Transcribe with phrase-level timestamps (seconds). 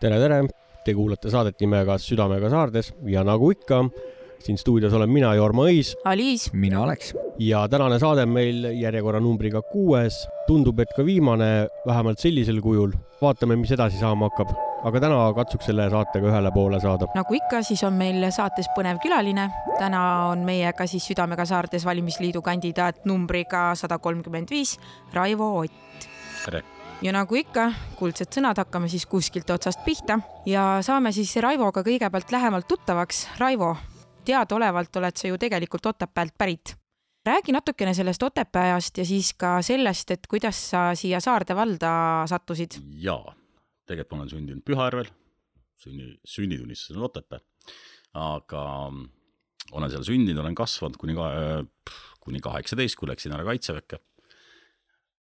[0.00, 0.42] tere, tere,
[0.84, 3.80] te kuulate saadet nimega Südamega saardes ja nagu ikka,
[4.44, 6.50] siin stuudios olen mina, Jorma Õis Aliis.
[6.52, 7.14] mina Alex.
[7.40, 10.26] ja tänane saade on meil järjekorranumbriga kuues.
[10.46, 12.92] tundub, et ka viimane, vähemalt sellisel kujul.
[13.22, 14.52] vaatame, mis edasi saama hakkab,
[14.84, 17.08] aga täna katsuks selle saatega ühele poole saada.
[17.14, 19.48] nagu ikka, siis on meil saates põnev külaline.
[19.78, 24.78] täna on meiega siis Südamega saartes valimisliidu kandidaat numbriga sada kolmkümmend viis,
[25.14, 26.08] Raivo Ott.
[26.44, 27.68] tere ja nagu ikka,
[27.98, 30.18] kuldsed sõnad, hakkame siis kuskilt otsast pihta
[30.48, 33.26] ja saame siis Raivoga kõigepealt lähemalt tuttavaks.
[33.40, 33.74] Raivo,
[34.26, 36.76] teadaolevalt oled sa ju tegelikult Otepäält pärit.
[37.26, 42.24] räägi natukene sellest Otepää ajast ja siis ka sellest, et kuidas sa siia Saarde valda
[42.26, 42.78] sattusid.
[43.02, 43.34] jaa,
[43.86, 45.10] tegelikult ma olen sündinud Pühajärvel,
[45.76, 47.40] sünni, sünnitunnistus on Otepää,
[48.14, 48.92] aga
[49.72, 51.30] olen seal sündinud, olen kasvanud kuni ka,
[52.20, 53.98] kuni kaheksateist, kui läksin ära kaitseväkke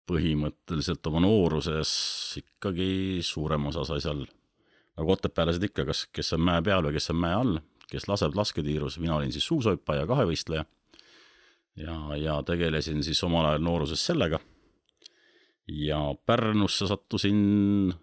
[0.09, 1.91] põhimõtteliselt oma nooruses
[2.41, 4.23] ikkagi suurem osa sai seal
[4.99, 7.59] nagu otepäälased ikka, kas, kes on mäe peal või kes on mäe all,
[7.91, 10.65] kes laseb lasketiirus, mina olin siis suusahüppaja, kahevõistleja.
[11.79, 14.39] ja, ja tegelesin siis omal ajal nooruses sellega.
[15.67, 17.93] ja Pärnusse sattusin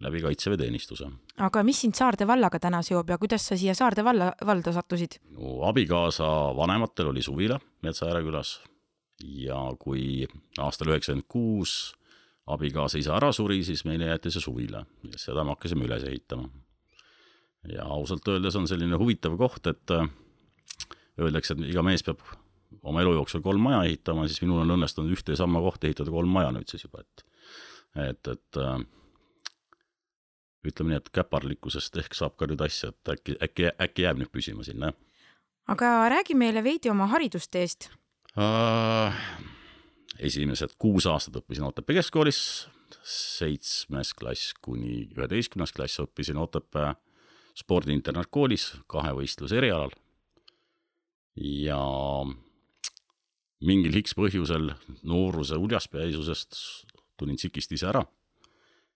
[0.00, 1.10] läbi kaitseväeteenistuse.
[1.36, 5.20] aga mis sind Saarde vallaga täna seob ja kuidas sa siia Saarde valla, valda sattusid?
[5.30, 8.60] minu abikaasa vanematel oli suvila Metsa-Ääre külas
[9.24, 10.26] ja kui
[10.58, 11.94] aastal üheksakümmend kuus
[12.46, 16.48] abikaasa isa ära suri, siis meile jäeti see suvila ja seda me hakkasime üles ehitama.
[17.72, 20.06] ja ausalt öeldes on selline huvitav koht, et äh,
[21.18, 22.20] öeldakse, et iga mees peab
[22.82, 26.12] oma elu jooksul kolm maja ehitama, siis minul on õnnestunud ühte ja sama kohta ehitada
[26.14, 27.26] kolm maja nüüd siis juba, et
[27.96, 28.78] et, et äh,
[30.68, 34.30] ütleme nii, et käparlikkusest ehk saab ka nüüd asja, et äkki, äkki, äkki jääb nüüd
[34.30, 34.92] püsima sinna,
[35.66, 37.90] aga räägi meile veidi oma haridusteest
[40.20, 42.40] esimesed kuus aastat õppisin Otepää keskkoolis,
[43.06, 46.94] seitsmes klass kuni üheteistkümnes klass õppisin Otepää
[47.56, 49.90] spordiinternatkoolis kahevõistluse erialal.
[51.36, 51.80] ja
[53.60, 54.70] mingil X põhjusel
[55.04, 56.56] nooruse uljaspäisusest
[57.16, 58.04] tulin tsikist ise ära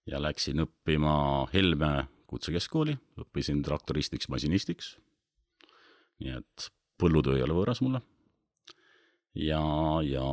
[0.07, 4.99] ja läksin õppima Helme kutsekeskkooli, õppisin traktoristiks, masinistiks.
[6.21, 8.01] nii et põllutöö ei ole võõras mulle
[9.35, 9.63] ja,
[10.07, 10.27] ja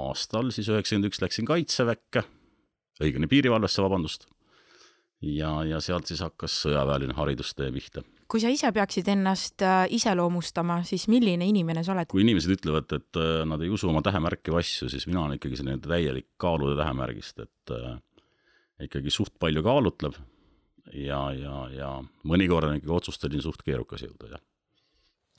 [0.00, 2.24] aastal siis üheksakümmend üks läksin Kaitseväkke,
[3.02, 4.28] õigemini piirivalvesse, vabandust.
[5.20, 8.02] ja, ja sealt siis hakkas sõjaväeline haridustee pihta.
[8.28, 12.08] kui sa ise peaksid ennast äh, iseloomustama, siis milline inimene sa oled?
[12.10, 15.38] kui inimesed ütlevad, et äh, nad ei usu oma tähemärki või asju, siis mina olen
[15.38, 17.96] ikkagi selline täielik kaalude tähemärgist, et äh,
[18.88, 20.16] ikkagi suht palju kaalutleb
[20.94, 21.94] ja, ja, ja
[22.24, 24.44] mõnikord on ikkagi otsusteni suht keerukas jõuda, jah.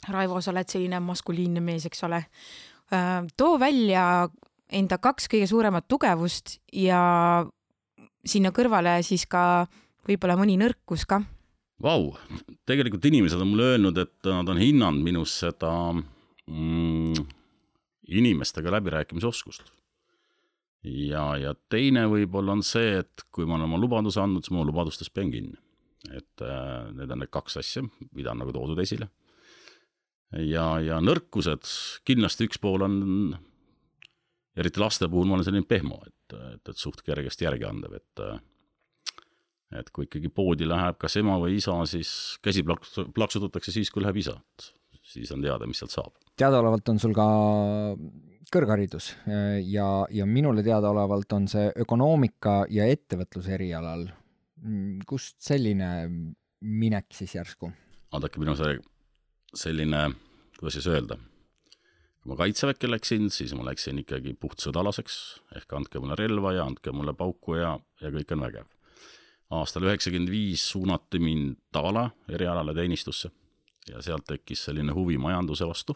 [0.09, 2.21] Raivo, sa oled selline maskuliinne mees, eks ole
[3.37, 4.03] too välja
[4.69, 7.01] enda kaks kõige suuremat tugevust ja
[8.25, 9.65] sinna kõrvale siis ka
[10.07, 11.21] võib-olla mõni nõrkus ka.
[11.79, 12.11] Vau,
[12.67, 17.21] tegelikult inimesed on mulle öelnud, et nad on hinnanud minus seda mm,
[18.19, 19.63] inimestega läbirääkimise oskust.
[20.83, 24.65] ja, ja teine võib-olla on see, et kui ma olen oma lubaduse andnud, siis ma
[24.67, 25.55] lubadustest pean kinni.
[26.11, 27.83] et äh, need on need kaks asja,
[28.15, 29.09] mida on nagu toodud esile
[30.37, 31.69] ja, ja nõrkused,
[32.07, 32.99] kindlasti üks pool on,
[34.59, 38.25] eriti laste puhul ma olen selline pehmo, et, et, et suht kergesti järgi andev, et
[39.77, 44.01] et kui ikkagi poodi läheb kas ema või isa, siis käsi plaks-, plaksutatakse siis, kui
[44.01, 44.71] läheb isa, et
[45.05, 46.15] siis on teada, mis sealt saab.
[46.41, 47.27] teadaolevalt on sul ka
[48.49, 49.11] kõrgharidus
[49.69, 54.07] ja, ja minule teadaolevalt on see ökonoomika ja ettevõtluse erialal.
[55.07, 55.91] kust selline
[56.59, 57.71] minek siis järsku?
[58.11, 58.79] vaadake, minu see
[59.55, 60.09] selline,
[60.59, 61.17] kuidas siis öelda,
[62.19, 65.15] kui ma kaitseväkke läksin, siis ma läksin ikkagi puhtsõdalaseks,
[65.57, 68.67] ehk andke mulle relva ja andke mulle pauku ja, ja kõik on vägev.
[69.49, 73.31] aastal üheksakümmend viis suunati mind Taala erialale teenistusse
[73.89, 75.95] ja sealt tekkis selline huvi majanduse vastu.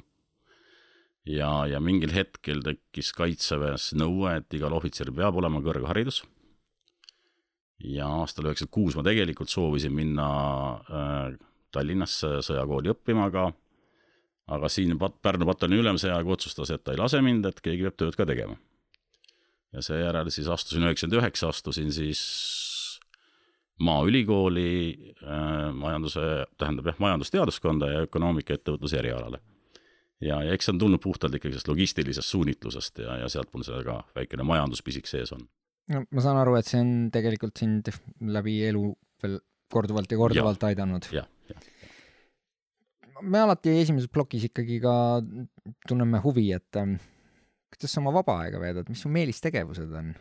[1.25, 6.23] ja, ja mingil hetkel tekkis kaitseväes nõue, et igal ohvitseril peab olema kõrgharidus
[7.83, 10.27] ja aastal üheksakümmend kuus ma tegelikult soovisin minna
[10.87, 11.37] äh,
[11.73, 13.49] Tallinnasse sõjakooli õppima, aga
[14.51, 17.99] aga siin Pärnu pataljoni ülem seeaegu otsustas, et ta ei lase mind, et keegi peab
[17.99, 18.57] tööd ka tegema.
[19.73, 22.21] ja seejärel siis astusin üheksakümmend üheksa, astusin siis
[23.83, 29.39] Maaülikooli äh, majanduse, tähendab jah, majandusteaduskonda ja ökonoomika ettevõtluse erialale.
[30.21, 33.65] ja, ja eks see on tulnud puhtalt ikkagi sellest logistilisest suunitlusest ja, ja sealt mul
[33.65, 35.47] see ka väikene majanduspisik sees on.
[35.89, 37.89] no ma saan aru, et see on tegelikult sind
[38.21, 38.91] läbi elu
[39.23, 39.39] veel
[39.73, 41.09] korduvalt ja korduvalt ja, aidanud.
[41.15, 41.32] jah
[43.23, 44.95] me alati esimeses plokis ikkagi ka
[45.87, 46.97] tunneme huvi, et ähm,
[47.73, 50.13] kuidas sa oma vaba aega veedad, mis su meelistegevused on?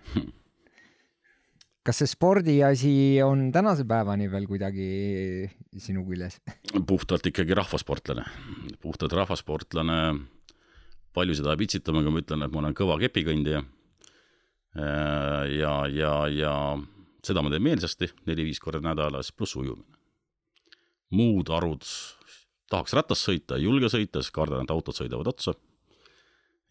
[1.87, 2.95] kas see spordiasi
[3.27, 4.89] on tänase päevani veel kuidagi
[5.83, 6.39] sinu küljes?
[6.87, 8.25] puhtalt ikkagi rahvasportlane,
[8.83, 9.99] puhtalt rahvasportlane.
[11.13, 13.61] palju seda pitsitama, kui ma ütlen, et ma olen kõva kepikõndija.
[15.53, 16.53] ja, ja, ja
[17.23, 19.99] seda ma teen meelsasti neli-viis korda nädalas, pluss ujumine.
[21.13, 21.85] muud arvud,
[22.73, 25.55] tahaks ratast sõita, ei julge sõita, sest kardan, et autod sõidavad otsa.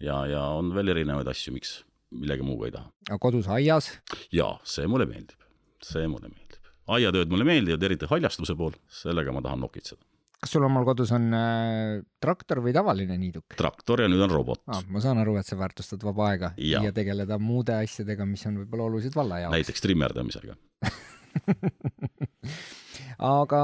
[0.02, 1.80] ja, ja on veel erinevaid asju, miks
[2.12, 2.92] millegi muuga ei taha.
[3.10, 3.92] aga kodus aias?
[4.34, 5.50] jaa, see mulle meeldib,
[5.86, 6.72] see mulle meeldib.
[6.92, 10.02] aiatööd mulle meeldivad, eriti haljastuse pool, sellega ma tahan nokitseda.
[10.42, 13.56] kas sul omal kodus on äh, traktor või tavaline niiduk?
[13.58, 14.84] traktor ja nüüd on robot ah,.
[14.90, 18.64] ma saan aru, et sa väärtustad vaba aega ja, ja tegeleda muude asjadega, mis on
[18.64, 19.58] võib-olla olulised valla jaoks.
[19.60, 20.60] näiteks trimmerdamisega
[23.22, 23.62] aga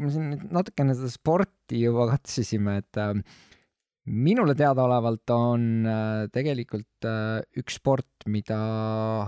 [0.00, 3.14] me siin nüüd natukene seda sporti juba katsisime, et äh,
[4.10, 8.58] minule teadaolevalt on äh, tegelikult äh, üks sport, mida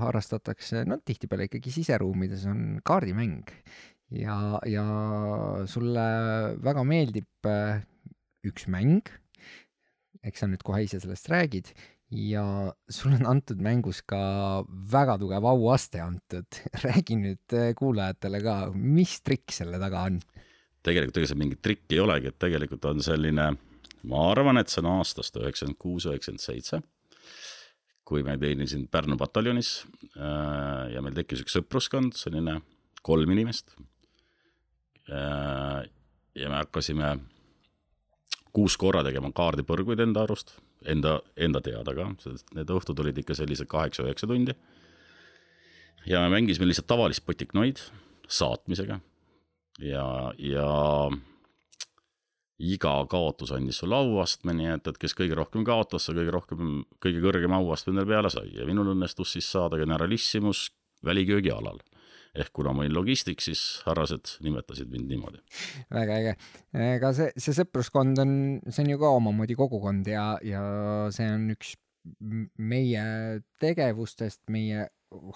[0.03, 3.49] harrastatakse, no tihtipeale ikkagi siseruumides, on kaardimäng.
[4.13, 4.85] ja, ja
[5.71, 6.07] sulle
[6.61, 7.49] väga meeldib
[8.45, 9.09] üks mäng,
[10.23, 11.73] eks sa nüüd kohe ise sellest räägid,
[12.13, 12.45] ja
[12.93, 14.21] sulle on antud mängus ka
[14.93, 16.61] väga tugev auaste antud.
[16.85, 20.23] räägi nüüd kuulajatele ka, mis trikk selle taga on?
[20.83, 23.53] tegelikult ega see mingit trikki ei olegi, et tegelikult on selline
[24.09, 26.81] ma arvan, et see on aastast üheksakümmend kuus, üheksakümmend seitse,
[28.09, 29.73] kui ma teenisin Pärnu pataljonis
[30.17, 32.59] äh, ja meil tekkis üks sõpruskond, selline
[33.07, 33.77] kolm inimest.
[35.11, 35.87] Äh,
[36.39, 37.15] ja me hakkasime
[38.53, 43.37] kuus korra tegema kaardipõrguid enda arust, enda, enda teada ka, sest need õhtud olid ikka
[43.39, 44.55] sellised kaheksa-üheksa tundi.
[46.07, 47.81] ja me mängisime lihtsalt tavalist potiknoid
[48.29, 49.01] saatmisega
[49.81, 50.07] ja,
[50.39, 50.69] ja
[52.63, 56.83] iga kaotus andis sulle auastme, nii et, et kes kõige rohkem kaotas, see kõige rohkem,
[57.03, 60.69] kõige kõrgem auastme endale peale sai ja minul õnnestus siis saada generalissimus
[61.05, 61.81] väliköögialal.
[62.33, 65.43] Ehk kuna ma olin logistik, siis härrased nimetasid mind niimoodi.
[65.93, 66.35] väga äge.
[66.89, 68.35] ega see, see sõpruskond on,
[68.69, 70.63] see on ju ka omamoodi kogukond ja, ja
[71.13, 71.75] see on üks
[72.59, 73.05] meie
[73.63, 74.89] tegevustest, meie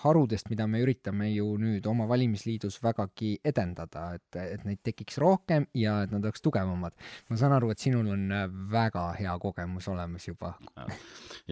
[0.02, 5.66] harudest, mida me üritame ju nüüd oma valimisliidus vägagi edendada, et, et neid tekiks rohkem
[5.76, 6.96] ja et nad oleks tugevamad.
[7.28, 8.24] ma saan aru, et sinul on
[8.72, 10.54] väga hea kogemus olemas juba.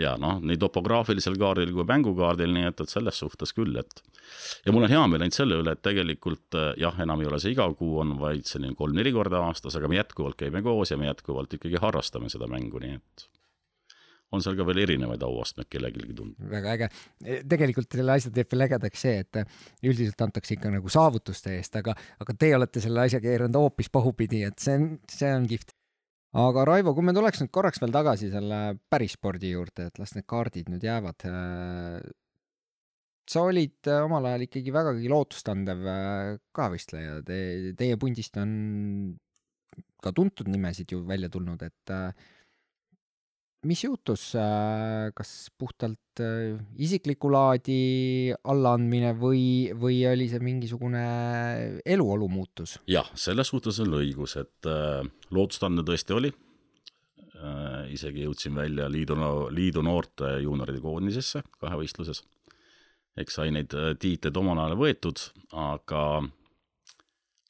[0.05, 4.03] ja noh, nii topograafilisel kaardil kui mängukaardil, nii et, et selles suhtes küll, et
[4.65, 7.55] ja mul on hea meel ainult selle üle, et tegelikult jah, enam ei ole see
[7.55, 11.11] iga kuu on, vaid selline kolm-neli korda aastas, aga me jätkuvalt käime koos ja me
[11.11, 13.29] jätkuvalt ikkagi harrastame seda mängu, nii et
[14.33, 16.49] on seal ka veel erinevaid auastmeid kellelegi tunda.
[16.51, 16.89] väga äge.
[17.51, 19.41] tegelikult selle asja teeb veel ägedaks see, et
[19.85, 24.45] üldiselt antakse ikka nagu saavutuste eest, aga, aga teie olete selle asja keeranud hoopis pahupidi,
[24.49, 25.75] et see on, see on kihvt.
[26.45, 28.61] aga Raivo, kui me tuleks nüüd korraks veel tagasi selle
[28.91, 31.27] päris spordi juurde, et las need kaardid nüüd jäävad.
[33.31, 35.87] sa olid omal ajal ikkagi vägagi lootustandev
[36.53, 37.39] kahevõistleja Te,,
[37.79, 38.51] teie pundist on
[40.05, 41.93] ka tuntud nimesid ju välja tulnud, et
[43.69, 51.05] mis juhtus, äh, kas puhtalt äh, isiklikku laadi allaandmine või, või oli see mingisugune
[51.85, 52.79] eluolu muutus?
[52.91, 55.03] jah, selles suhtes on õigus, et äh,
[55.35, 56.35] lootustanne tõesti oli
[57.93, 59.19] isegi jõudsin välja liidu,
[59.53, 62.23] liidu noorte juunioride koondisesse kahevõistluses.
[63.21, 65.21] eks sai neid tiitleid omal ajal võetud,
[65.53, 66.23] aga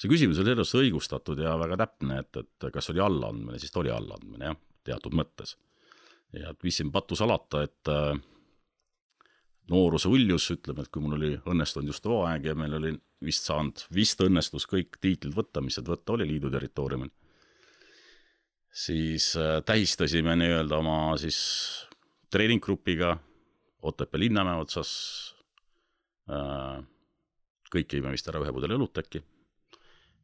[0.00, 3.84] see küsimus oli sellest õigustatud ja väga täpne, et, et kas oli allaandmine, siis ta
[3.84, 5.54] oli allaandmine jah, teatud mõttes
[6.40, 8.14] ja pistsin patu salata, et äh,
[9.70, 13.86] nooruse uljus, ütleme, et kui mul oli õnnestunud just hooaeg ja meil oli vist saanud,
[13.94, 17.12] vist õnnestus kõik tiitlid võtta, mis sealt võtta oli liidu territooriumil,
[18.84, 21.38] siis äh, tähistasime nii-öelda oma siis
[22.30, 23.16] treeninggrupiga
[23.84, 24.90] Otepää Linnamäe otsas
[26.32, 26.80] äh,.
[27.68, 29.20] kõik jõime vist ära ühe pudeli õlut äkki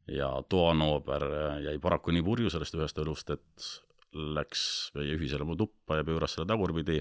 [0.09, 1.25] ja toanoober
[1.65, 3.67] jäi paraku nii purju sellest ühest õlust, et
[4.13, 6.99] läks meie ühisele mu tuppa ja pööras selle tagurpidi,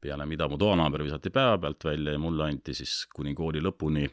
[0.00, 4.06] peale mida mu toanaaber visati päeva pealt välja ja mulle anti siis kuni kooli lõpuni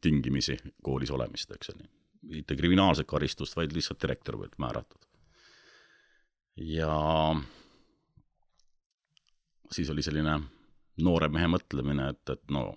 [0.00, 1.88] tingimisi koolis olemist, eks ole.
[2.22, 5.06] mitte kriminaalset karistust, vaid lihtsalt direktori poolt määratud.
[6.56, 6.92] ja
[9.72, 10.40] siis oli selline
[11.00, 12.74] noore mehe mõtlemine, et, et no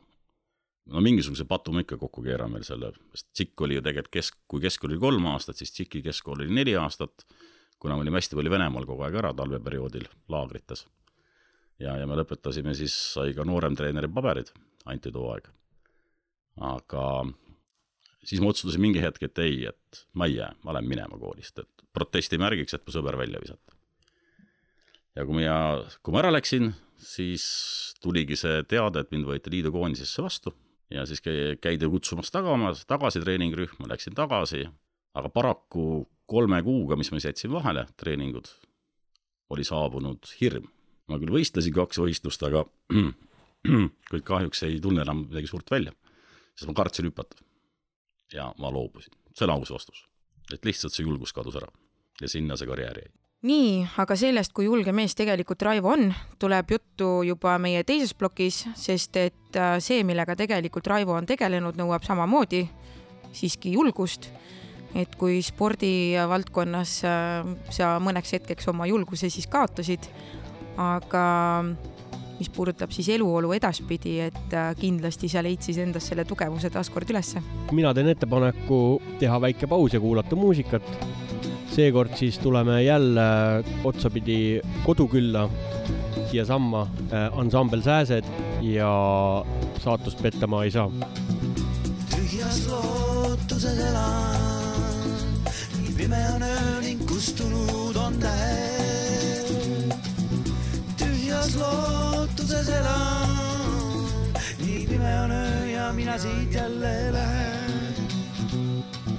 [0.85, 4.63] no mingisuguse patu me ikka kokku keerame selle, sest TSIK oli ju tegelikult kesk, kui
[4.63, 7.25] keskkool oli kolm aastat, siis TSIK-i keskkool oli neli aastat
[7.83, 10.85] kuna me olime hästi palju Venemaal kogu aeg ära talveperioodil laagrites.
[11.83, 14.53] ja, ja me lõpetasime siis, sai ka nooremtreeneri paberid,
[14.87, 15.49] anti too aeg.
[16.71, 17.03] aga
[18.23, 21.59] siis ma otsustasin mingi hetk, et ei, et ma ei jää, ma lähen minema koolist,
[21.59, 23.75] et protesti märgiks, et mu sõber välja visata.
[25.17, 25.57] ja kui ma,
[25.99, 26.71] kui ma ära läksin,
[27.03, 27.45] siis
[28.03, 30.55] tuligi see teade, et mind võeti liidu koondisesse vastu
[30.93, 34.63] ja siis käidi kutsumas tagamas, tagasi treeningrühm, ma läksin tagasi,
[35.17, 38.47] aga paraku kolme kuuga, mis ma siis jätsin vahele, treeningud,
[39.53, 40.69] oli saabunud hirm.
[41.11, 42.63] ma küll võistlesin kaks võistlust, aga
[44.11, 45.91] kuid kahjuks ei tunne enam midagi suurt välja,
[46.55, 47.43] sest ma kartsin hüpata.
[48.33, 50.05] ja ma loobusin, see on aus vastus.
[50.53, 51.67] et lihtsalt see julgus kadus ära
[52.21, 53.11] ja sinna see karjäär jäi
[53.43, 58.63] nii, aga sellest, kui julge mees tegelikult Raivo on, tuleb juttu juba meie teises plokis,
[58.79, 62.63] sest et äh, see, millega tegelikult Raivo on tegelenud, nõuab samamoodi
[63.35, 64.29] siiski julgust.
[64.95, 70.07] Et kui spordivaldkonnas äh, sa mõneks hetkeks oma julguse siis kaotasid,
[70.77, 71.25] aga
[72.39, 77.41] mis puudutab siis eluolu edaspidi, et äh, kindlasti sa leidsid endas selle tugevuse taaskord ülesse.
[77.71, 80.83] mina teen ettepaneku teha väike paus ja kuulata muusikat
[81.73, 83.21] seekord siis tuleme jälle
[83.83, 85.49] otsapidi kodukülla
[86.31, 88.25] siiasamma äh, ansambel Sääsed
[88.61, 88.93] ja
[89.79, 90.91] saatust pettama ei saa.
[98.23, 99.93] Tähed.
[100.97, 104.01] tühjas lootuses elan,
[104.65, 107.95] nii pime on öö ja mina siit jälle lähen.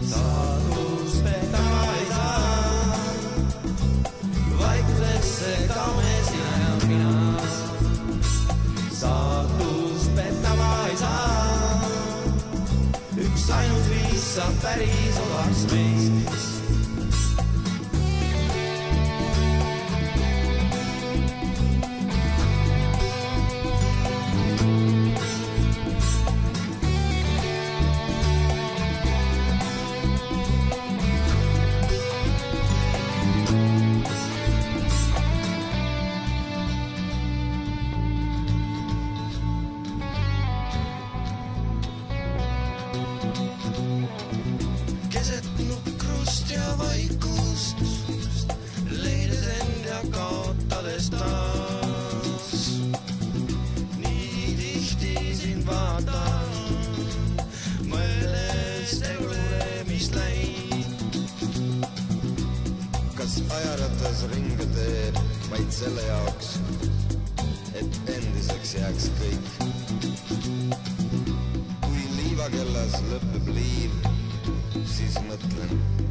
[0.00, 2.44] saadus petama ei saa
[5.24, 7.38] segame sina ja mina.
[9.00, 11.80] saatus petama ei saa.
[13.16, 16.43] üks ainus viis saab päris osaks meist
[75.42, 76.03] Manhattan.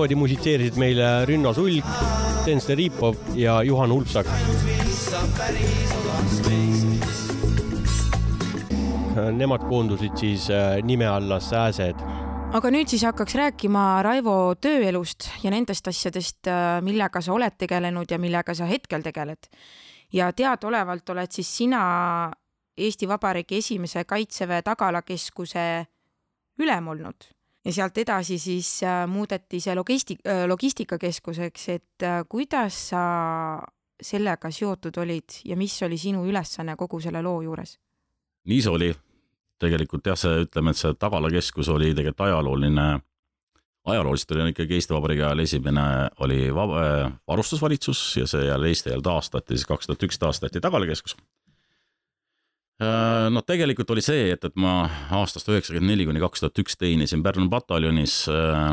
[0.00, 1.84] Niimoodi musitseerisid meile Rünno Sulg,
[2.40, 4.26] Sten Steripov ja Juhan Ulfsak.
[9.36, 12.00] Nemad koondusid siis äh, nime alla Sääsed
[12.56, 18.08] aga nüüd siis hakkaks rääkima Raivo tööelust ja nendest asjadest, äh, millega sa oled tegelenud
[18.08, 19.50] ja millega sa hetkel tegeled.
[20.12, 21.82] ja teadaolevalt oled siis sina
[22.76, 25.66] Eesti Vabariigi esimese Kaitseväe tagalakeskuse
[26.58, 27.28] ülem olnud
[27.64, 33.02] ja sealt edasi siis äh, muudeti see logistik-, äh, logistikakeskuseks, et äh, kuidas sa
[34.00, 37.76] sellega seotud olid ja mis oli sinu ülesanne kogu selle loo juures?
[38.48, 38.94] nii see oli.
[39.60, 42.88] tegelikult jah, see, ütleme, et see tagalakeskus oli tegelikult ajalooline
[43.84, 45.82] ajalooliselt oli ikkagi Eesti Vabariigi ajal esimene
[46.20, 51.16] oli vaba, äh, varustusvalitsus ja seejärel Eesti ajal taastati, siis kaks tuhat üks taastati Tagalekeskus.
[51.16, 51.24] Äh,
[52.80, 54.84] no tegelikult oli see, et, et ma
[55.18, 58.70] aastast üheksakümmend neli kuni kaks tuhat üks teenisin Pärnu pataljonis äh,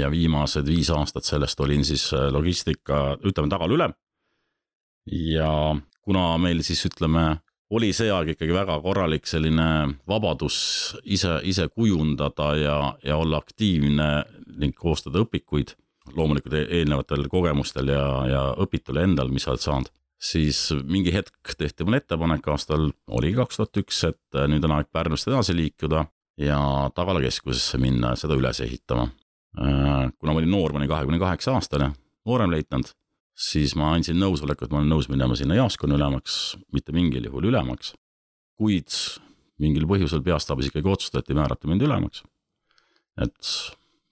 [0.00, 3.94] ja viimased viis aastat sellest olin siis logistika, ütleme Tagal ülem.
[5.06, 5.52] ja
[6.02, 9.66] kuna meil siis ütleme oli see aeg ikkagi väga korralik selline
[10.10, 10.56] vabadus
[11.04, 14.08] ise, ise kujundada ja, ja olla aktiivne
[14.60, 15.76] ning koostada õpikuid,
[16.16, 21.54] loomulikult e-, eelnevatel kogemustel ja, ja õpitul endal, mis sa oled saanud, siis mingi hetk
[21.58, 26.04] tehti mulle ettepanek, aastal oli kaks tuhat üks, et nüüd on aeg Pärnust edasi liikuda
[26.40, 26.60] ja
[26.94, 29.08] Tagala keskusesse minna ja seda üles ehitama.
[29.56, 31.90] kuna ma olin noor, ma olin kahekümne kaheksa aastane,
[32.28, 32.92] nooremleitnant
[33.40, 37.48] siis ma andsin nõusoleku, et ma olen nõus minema sinna jaaskonna ülemaks, mitte mingil juhul
[37.50, 37.94] ülemaks.
[38.60, 38.92] kuid
[39.60, 42.22] mingil põhjusel peastaabis ikkagi otsustati määrata mind ülemaks.
[43.20, 43.52] et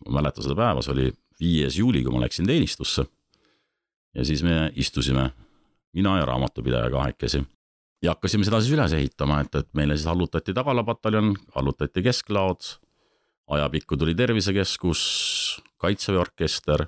[0.07, 3.07] ma mäletan seda päeva, see oli viies juuli, kui ma läksin teenistusse.
[4.15, 5.31] ja siis me istusime,
[5.99, 7.43] mina ja raamatupidaja kahekesi.
[8.03, 12.77] Ja hakkasime seda siis üles ehitama, et, et meile siis allutati tagalapataljon, allutati kesklaod,
[13.51, 15.01] ajapikku tuli tervisekeskus,
[15.83, 16.87] kaitseväe orkester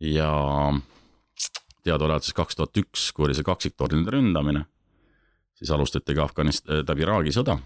[0.00, 0.30] ja
[1.82, 4.64] teadaolevalt siis kaks tuhat üks, kui oli see kaksiktornide ründamine,
[5.58, 7.58] siis alustati ka Afganist-, äh, tähendab Iraagi sõda.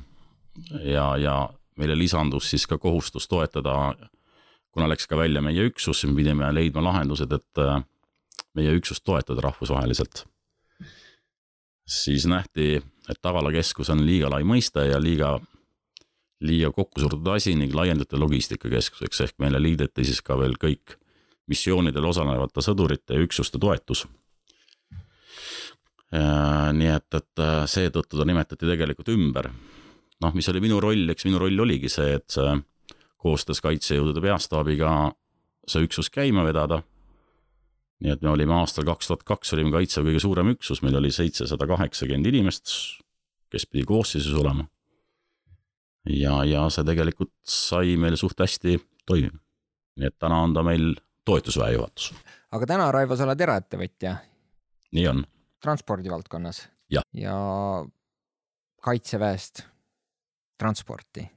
[0.84, 1.37] Ja, ja
[1.80, 3.94] meile lisandus siis ka kohustus toetada,
[4.72, 7.82] kuna läks ka välja meie üksus, siis me pidime leidma lahendused, et äh,
[8.54, 10.24] meie üksust toetada rahvusvaheliselt.
[11.88, 15.34] siis nähti, et Tagala keskus on liiga lai mõiste ja liiga,
[16.40, 20.96] liiga kokku surutud asi ning laiendati logistikakeskuseks, ehk meile liideti siis ka veel kõik
[21.50, 24.07] missioonidel osalevate sõdurite ja üksuste toetus.
[26.12, 29.50] nii et, et äh, seetõttu ta nimetati tegelikult ümber.
[30.20, 32.52] noh, mis oli minu roll, eks minu roll oligi see, et see
[33.16, 35.12] koostöös kaitsejõudude peastaabiga
[35.66, 36.83] see üksus käima vedada.
[38.02, 41.12] Nii et me olime aastal kaks tuhat kaks olime kaitseväe kõige suurem üksus, meil oli
[41.14, 42.74] seitsesada kaheksakümmend inimest,
[43.52, 44.66] kes pidi koosseisus olema.
[46.10, 49.38] ja, ja see tegelikult sai meil suht hästi toimima.
[50.00, 52.12] nii et täna on ta meil toetusväe juhatus.
[52.50, 54.16] aga täna, Raivo, sa oled eraettevõtja.
[54.98, 55.24] nii on.
[55.62, 56.66] transpordivaldkonnas.
[56.90, 57.36] ja, ja
[58.82, 59.62] kaitseväest
[60.58, 61.28] transporti.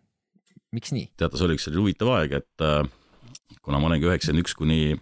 [0.74, 1.12] miks nii?
[1.18, 2.82] teate, see oli üks selline huvitav aeg, et äh,
[3.62, 4.96] kuna ma olengi üheksakümmend üks kuni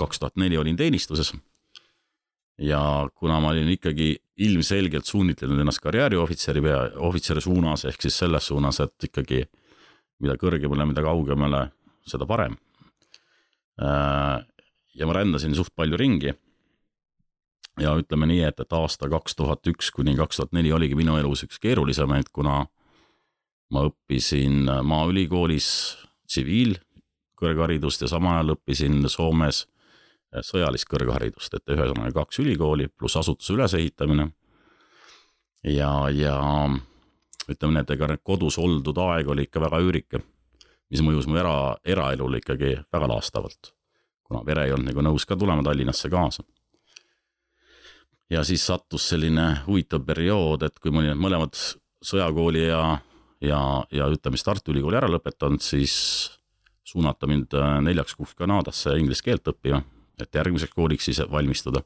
[0.00, 1.34] kaks tuhat neli olin teenistuses
[2.60, 2.80] ja
[3.14, 8.80] kuna ma olin ikkagi ilmselgelt suunitlenud ennast karjääriohvitseri pea, ohvitseri suunas ehk siis selles suunas,
[8.80, 9.44] et ikkagi
[10.20, 11.68] mida kõrgemale, mida kaugemale,
[12.08, 12.56] seda parem
[13.80, 14.46] Äh,
[14.94, 16.34] ja ma rändasin suht palju ringi.
[17.80, 21.14] ja ütleme nii, et, et aasta kaks tuhat üks kuni kaks tuhat neli oligi minu
[21.16, 22.66] elus üks keerulisemaid, kuna
[23.72, 25.68] ma õppisin Maaülikoolis
[26.28, 29.62] tsiviilkõrgharidust ja samal ajal õppisin Soomes
[30.46, 34.30] sõjalist kõrgharidust, et ühesõnaga kaks ülikooli pluss asutuse ülesehitamine.
[35.64, 36.36] ja, ja
[37.50, 40.22] ütleme nii, et ega kodus oldud aeg oli ikka väga üürike
[40.90, 43.74] mis mõjus mu era, eraelule ikkagi väga laastavalt.
[44.30, 46.42] kuna pere ei olnud nagu nõus ka tulema Tallinnasse kaasa.
[48.30, 51.54] ja siis sattus selline huvitav periood, et kui ma olin mõlemad
[52.04, 52.98] sõjakooli ja,
[53.40, 55.94] ja, ja ütleme siis Tartu Ülikooli ära lõpetanud, siis
[56.84, 59.82] suunata mind äh, neljaks kuuks Kanadasse inglise keelt õppima,
[60.24, 61.82] et järgmiseks kooliks siis valmistuda.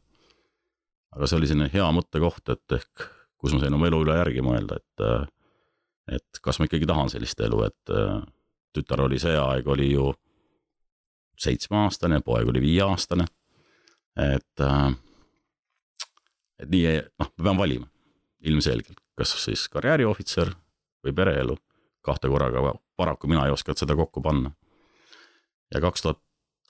[1.15, 3.07] aga see oli selline hea mõttekoht, et ehk
[3.39, 5.27] kus ma sain oma elu üle järgi mõelda, et äh,
[6.17, 8.21] et kas ma ikkagi tahan sellist elu, et äh,
[8.77, 10.11] tütar oli see aeg oli ju
[11.41, 13.27] seitsmeaastane, poeg oli viieaastane.
[14.17, 14.95] et, äh,
[16.59, 17.89] et nii, noh, ma pean valima
[18.45, 20.53] ilmselgelt, kas siis karjääriohvitser
[21.05, 21.57] või pereelu,
[22.05, 24.53] kahte korraga paraku mina ei osanud seda kokku panna.
[25.75, 26.21] ja kaks tuhat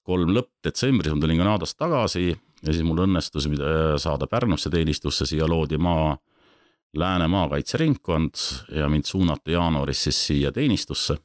[0.05, 3.49] kolm lõppdetsembris ma tulin Kanadast tagasi ja siis mul õnnestus
[4.03, 6.15] saada Pärnusse teenistusse, siia loodi maa,
[6.95, 8.39] Lääne maakaitseringkond
[8.79, 11.17] ja mind suunati jaanuaris siis siia teenistusse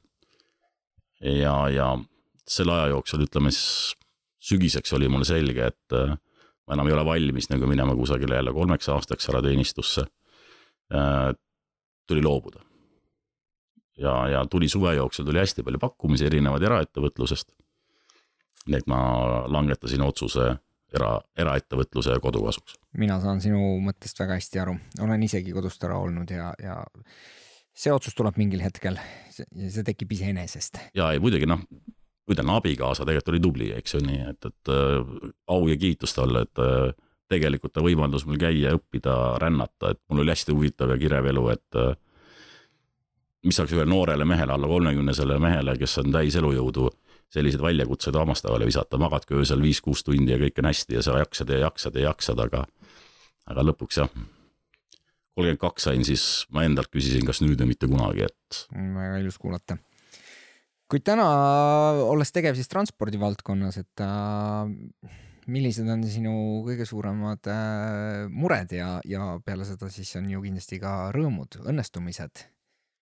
[1.22, 1.92] ja, ja
[2.48, 3.94] selle aja jooksul, ütleme siis
[4.50, 6.16] sügiseks oli mulle selge, et äh,
[6.68, 10.06] ma enam ei ole valmis nagu minema kusagile jälle kolmeks aastaks ära teenistusse.
[10.94, 11.32] Äh,
[12.08, 12.64] tuli loobuda.
[13.98, 17.52] ja, ja tuli suve jooksul tuli hästi palju pakkumisi erinevaid eraettevõtlusest.
[18.70, 19.02] Nii et ma
[19.52, 20.50] langetasin otsuse
[20.96, 22.78] era, eraettevõtluse ja kodu kasuks.
[22.98, 26.80] mina saan sinu mõttest väga hästi aru, olen isegi kodust ära olnud ja, ja
[27.74, 29.00] see otsus tuleb mingil hetkel,
[29.32, 30.82] see tekib iseenesest.
[30.98, 31.64] ja ei muidugi noh,
[32.30, 35.14] ütlen abikaasa tegelikult oli tubli, eks ju nii, et, et äh,
[35.50, 36.92] au ja kiitus talle, et äh,
[37.30, 41.46] tegelikult ta võimaldas mul käia, õppida, rännata, et mul oli hästi huvitav ja kirev elu,
[41.54, 41.94] et äh,
[43.46, 46.90] mis saaks ühele noorele mehele, alla kolmekümnesele mehele, kes on täis elujõudu,
[47.34, 51.54] selliseid väljakutseid hammaspäevale visata, magadki öösel viis-kuus tundi ja kõik on hästi ja sa jaksad
[51.54, 52.66] ja jaksad ja jaksad, aga,
[53.50, 54.10] aga lõpuks jah,
[55.38, 58.66] kolmkümmend kaks sain, siis ma endalt küsisin, kas nüüd või mitte kunagi, et.
[58.74, 59.78] väga ilus kuulata.
[60.90, 61.30] kuid täna,
[62.10, 65.16] olles tegev siis transpordivaldkonnas, et äh,
[65.50, 66.34] millised on sinu
[66.66, 72.50] kõige suuremad äh, mured ja, ja peale seda siis on ju kindlasti ka rõõmud, õnnestumised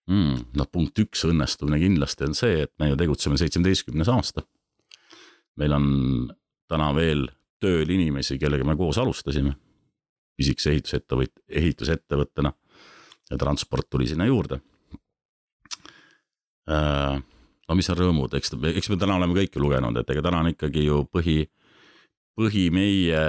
[0.08, 0.50] mm,?
[0.58, 4.44] noh, punkt üks õnnestumine kindlasti on see, et me ju tegutseme seitsmeteistkümnes aasta.
[5.58, 5.88] meil on
[6.68, 7.26] täna veel
[7.58, 9.56] tööl inimesi, kellega me koos alustasime
[10.38, 12.52] pisikese ehitusettevõt-, ehitusettevõttena
[13.30, 14.60] ja transport tuli sinna juurde.
[16.70, 17.18] Äh,
[17.68, 20.52] no mis on rõõmud, eks, eks me täna oleme kõike lugenud, et ega täna on
[20.52, 21.40] ikkagi ju põhi,
[22.38, 23.22] põhi meie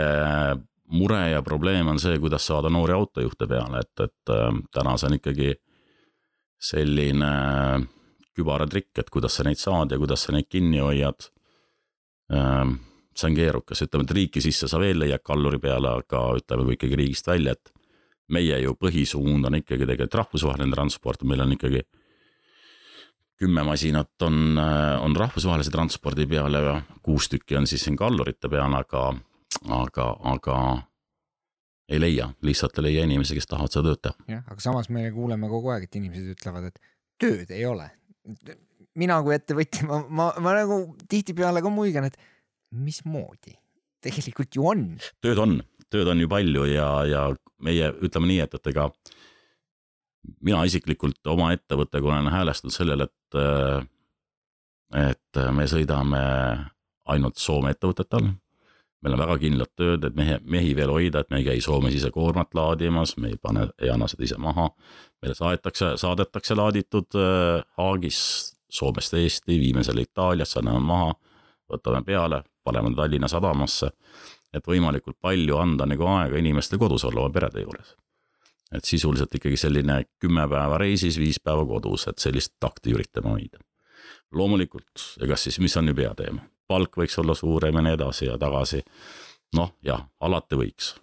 [0.89, 5.09] mure ja probleem on see, kuidas saada noori autojuhte peale, et, et äh, täna see
[5.09, 5.55] on ikkagi
[6.59, 7.31] selline
[8.35, 11.29] kübaratrikk, et kuidas sa neid saad ja kuidas sa neid kinni hoiad.
[12.33, 12.75] Äh,
[13.15, 16.77] see on keerukas, ütleme, et riiki sisse sa veel leiad kalluri peale, aga ütleme, kui
[16.77, 17.73] ikkagi riigist välja, et
[18.29, 21.81] meie ju põhisuund on ikkagi tegelikult rahvusvaheline transport, meil on ikkagi
[23.39, 28.75] kümme masinat on, on rahvusvahelise transpordi peal ja kuus tükki on siis siin kallurite peal,
[28.75, 29.05] aga,
[29.79, 30.57] aga, aga
[31.89, 34.27] ei leia, lihtsalt ei leia inimesi, kes tahavad seda tööd teha.
[34.35, 36.81] jah, aga samas me kuuleme kogu aeg, et inimesed ütlevad, et
[37.21, 37.89] tööd ei ole.
[38.99, 42.19] mina kui ettevõtja, ma, ma, ma nagu tihtipeale ka muigan, et
[42.71, 43.57] mismoodi?
[43.99, 44.83] tegelikult ju on.
[45.23, 45.57] tööd on,
[45.91, 47.23] tööd on ju palju ja, ja
[47.63, 48.89] meie ütleme nii, et, et ega
[50.45, 53.39] mina isiklikult oma ettevõttega olen häälestunud sellele, et,
[54.99, 56.21] et me sõidame
[57.09, 58.31] ainult Soome ettevõtete all.
[59.01, 61.95] Meil on väga kindlad tööd, et mehe, mehi veel hoida, et me ei käi Soomes
[61.95, 64.69] ise koormat laadimas, me ei pane, ei anna seda ise maha.
[65.21, 68.19] meile saadetakse, saadetakse laaditud äh, Haagis
[68.69, 71.13] Soomest Eesti, viime selle Itaaliasse, anname maha,
[71.71, 73.89] võtame peale, paneme Tallinna sadamasse,
[74.53, 77.95] et võimalikult palju anda nagu aega inimestel kodus olla oma perede juures.
[78.71, 83.57] et sisuliselt ikkagi selline kümme päeva reisis, viis päeva kodus, et sellist takti üritame hoida.
[84.31, 88.37] loomulikult, ega siis, mis on ju peateema, palk võiks olla suurem ja nii edasi ja
[88.37, 88.83] tagasi.
[89.57, 90.95] noh, jah, alati võiks,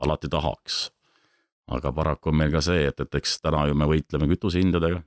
[0.00, 0.90] alati tahaks.
[1.68, 5.02] aga paraku on meil ka see, et, et eks täna ju me võitleme kütusehindadega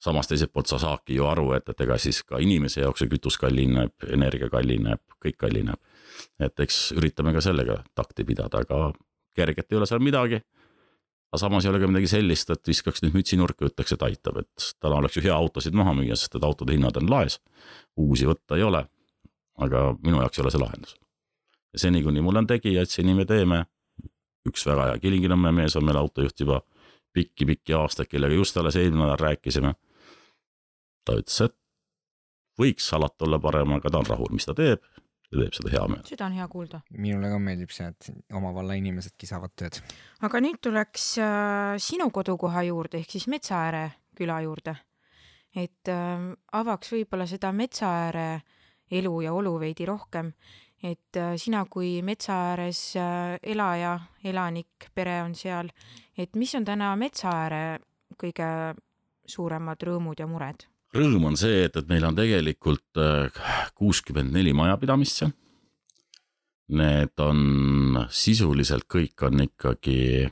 [0.00, 3.10] samas teiselt poolt sa saadki ju aru, et, et ega siis ka inimese jaoks see
[3.12, 5.80] kütus kallineb, energia kallineb, kõik kallineb.
[6.40, 8.92] et eks üritame ka sellega takti pidada, aga
[9.36, 10.40] kerget ei ole seal midagi.
[11.30, 14.40] Aga samas ei ole ka midagi sellist, et viskaks nüüd mütsi nurka, ütleks, et aitab,
[14.42, 17.38] et täna oleks ju hea autosid maha müüa, sest et autode hinnad on laes.
[17.96, 18.86] uusi võtta ei ole.
[19.60, 20.96] aga minu jaoks ei ole see lahendus.
[21.72, 23.64] ja seni, kuni mul on tegijaid, seni me teeme.
[24.48, 26.62] üks väga hea Kilingi-Nõmme mees on meil autojuht juba
[27.12, 29.74] pikki-pikki aastaid, kellega just alles eelmine nädal rääkisime
[31.04, 31.56] ta ütles, et
[32.60, 34.82] võiks alati olla parem, aga ta on rahul, mis ta teeb
[35.30, 36.08] ja teeb seda hea meelega.
[36.10, 36.80] seda on hea kuulda.
[36.98, 39.80] minule ka meeldib see, et oma valla inimesedki saavad tööd.
[40.26, 43.84] aga nüüd tuleks äh, sinu kodukoha juurde ehk siis Metsaääre
[44.18, 44.76] küla juurde.
[45.54, 48.42] et äh, avaks võib-olla seda Metsaääre
[48.90, 50.32] elu ja olu veidi rohkem.
[50.82, 55.68] et äh, sina kui metsa ääres äh, elaja, elanik, pere on seal,
[56.16, 57.78] et mis on täna Metsaääre
[58.16, 58.48] kõige
[59.26, 60.69] suuremad rõõmud ja mured?
[60.96, 63.40] Rõõm on see, et, et meil on tegelikult äh,
[63.78, 65.32] kuuskümmend neli majapidamist seal.
[66.70, 70.28] Need on sisuliselt kõik on ikkagi,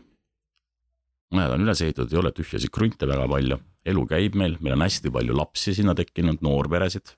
[1.35, 3.59] majad on üles ehitatud, ei ole tühjasid krunte väga palju,
[3.91, 7.15] elu käib meil, meil on hästi palju lapsi sinna tekkinud, noorperesid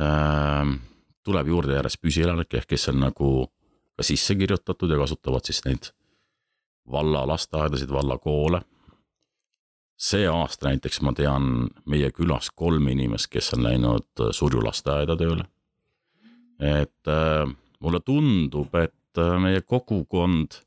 [0.00, 0.74] äh,.
[1.24, 3.30] tuleb juurde järjest püsielanikke kes on nagu
[3.96, 5.90] ka sisse kirjutatud ja kasutavad siis neid
[6.90, 8.62] valla lasteaedasid, valla koole
[10.00, 15.16] see aasta näiteks ma tean meie külas kolm inimest, kes on läinud äh, Surju lasteaeda
[15.20, 15.44] tööle.
[16.60, 17.48] et äh,
[17.80, 20.60] mulle tundub, et äh, meie kogukond,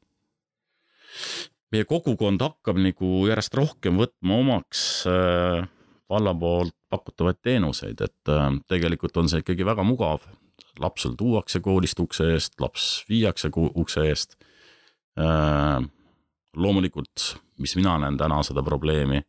[1.73, 5.65] meie kogukond hakkab nagu järjest rohkem võtma omaks äh,
[6.09, 10.29] valla poolt pakutavaid teenuseid, et äh, tegelikult on see ikkagi väga mugav.
[10.81, 14.37] laps sul tuuakse koolist ukse eest, laps viiakse ukse eest
[15.17, 15.85] äh,
[16.55, 19.21] loomulikult, mis mina näen täna seda probleemi,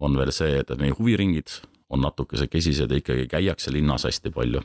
[0.00, 1.60] on veel see, et meie huviringid
[1.92, 4.62] on natukese kesised ja ikkagi käiakse linnas hästi palju.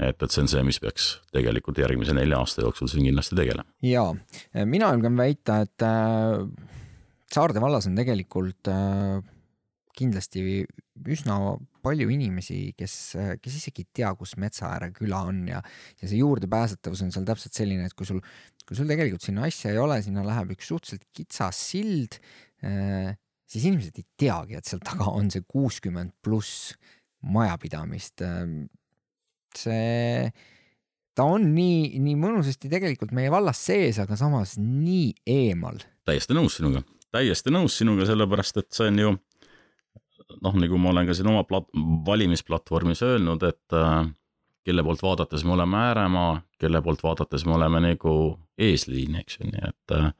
[0.00, 3.68] et, et see on see, mis peaks tegelikult järgmise nelja aasta jooksul siin kindlasti tegelema.
[3.82, 4.06] ja,
[4.64, 6.44] mina julgen väita, et äh,
[7.30, 9.20] Saarde vallas on tegelikult äh,
[10.00, 10.42] kindlasti
[11.12, 11.36] üsna
[11.84, 12.94] palju inimesi, kes,
[13.40, 15.62] kes isegi ei tea, kus Metsaääre küla on ja,
[16.00, 18.20] ja see juurdepääsetavus on seal täpselt selline, et kui sul,
[18.66, 22.20] kui sul tegelikult sinna asja ei ole, sinna läheb üks suhteliselt kitsas sild,
[22.66, 23.12] äh,
[23.50, 26.72] siis inimesed ei teagi, et seal taga on see kuuskümmend pluss
[27.20, 28.22] majapidamist.
[29.56, 30.30] see,
[31.16, 35.80] ta on nii, nii mõnusasti tegelikult meie vallas sees, aga samas nii eemal.
[36.06, 39.16] täiesti nõus sinuga, täiesti nõus sinuga, sellepärast et see on ju
[40.42, 41.70] noh, nagu ma olen ka siin oma plat-,
[42.06, 44.08] valimisplatvormis öelnud, et äh,
[44.66, 48.14] kelle poolt vaadates me oleme ääremaa, kelle poolt vaadates me oleme nagu
[48.60, 50.10] eesliin, eks ju, nii et äh,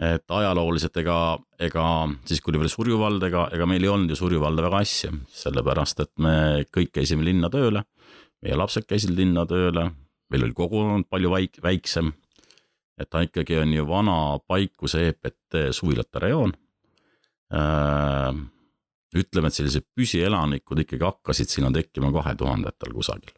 [0.00, 1.16] et ajalooliselt ega,
[1.60, 1.84] ega
[2.24, 4.80] siis, kui oli veel Surju vald, ega, ega meil ei olnud ju Surju valda väga
[4.80, 6.34] asja, sellepärast et me
[6.72, 7.84] kõik käisime linna tööle,
[8.40, 9.90] meie lapsed käisid linna tööle,
[10.32, 12.14] meil oli kogukond palju väik-, väiksem,
[13.00, 14.16] et ta ikkagi on ju vana
[14.48, 16.56] paikuse EPT suvilate rajoon
[17.52, 18.40] äh,
[19.16, 23.34] ütleme, et sellised püsielanikud ikkagi hakkasid sinna tekkima kahe tuhandetel kusagil.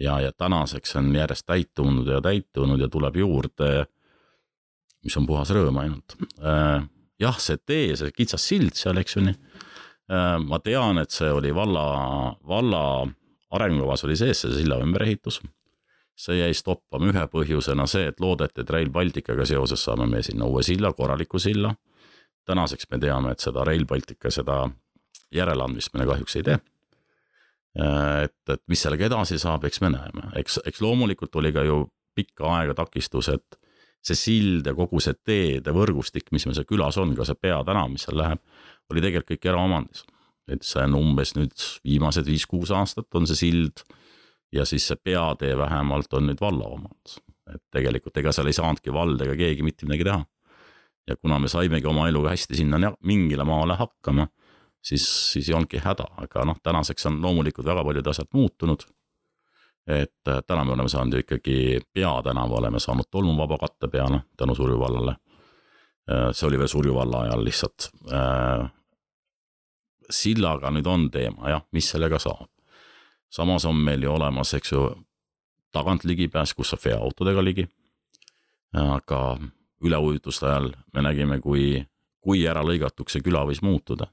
[0.00, 3.86] ja, ja tänaseks on järjest täitunud ja täitunud ja tuleb juurde,
[5.04, 6.16] mis on puhas rõõm ainult.
[6.40, 6.86] Äh,
[7.20, 9.36] jah, see tee, see kitsas sild seal, eks ju nii.
[10.12, 11.84] Äh, ma tean, et see oli valla,
[12.48, 12.82] valla
[13.52, 15.42] arengukavas oli sees see silla ümberehitus.
[16.16, 20.44] see jäi stoppama ühe põhjusena see, et loodeti, et Rail Balticaga seoses saame me sinna
[20.44, 21.72] uue silla, korraliku silla
[22.48, 24.64] tänaseks me teame, et seda Rail Baltica, seda
[25.32, 26.58] järeleandmist me kahjuks ei tee.
[28.24, 31.86] et, et mis sellega edasi saab, eks me näeme, eks, eks loomulikult oli ka ju
[32.14, 33.56] pikka aega takistus, et
[34.04, 37.88] see sild ja kogu see teede võrgustik, mis meil seal külas on, ka see peatänav,
[37.92, 38.42] mis seal läheb,
[38.90, 40.04] oli tegelikult kõik eraomandis.
[40.50, 41.54] et see on umbes nüüd
[41.86, 43.84] viimased viis-kuus aastat on see sild
[44.52, 47.14] ja siis see peatee vähemalt on nüüd valla omand.
[47.54, 50.24] et tegelikult ega seal ei saanudki vald ega keegi mitte midagi teha
[51.06, 54.26] ja kuna me saimegi oma eluga hästi sinna mingile maale hakkama,
[54.82, 58.86] siis, siis ei olnudki häda, aga noh, tänaseks on loomulikult väga paljud asjad muutunud.
[59.86, 64.54] et äh, täna me oleme saanud ju ikkagi peatänava oleme saanud tolmuvaba katte peale tänu
[64.54, 65.16] Surju vallale.
[66.10, 67.88] Äh, see oli veel Surju valla ajal lihtsalt.
[68.12, 68.70] Äh,
[70.10, 72.48] sillaga nüüd on teema jah, mis sellega saab.
[73.30, 75.04] samas on meil ju olemas, eks ju,
[75.72, 77.68] tagant ligipääs, kus saab veoautodega ligi.
[78.72, 79.38] aga
[79.82, 81.82] üleujutuste ajal me nägime, kui,
[82.20, 84.08] kui ära lõigatuks see küla võis muutuda.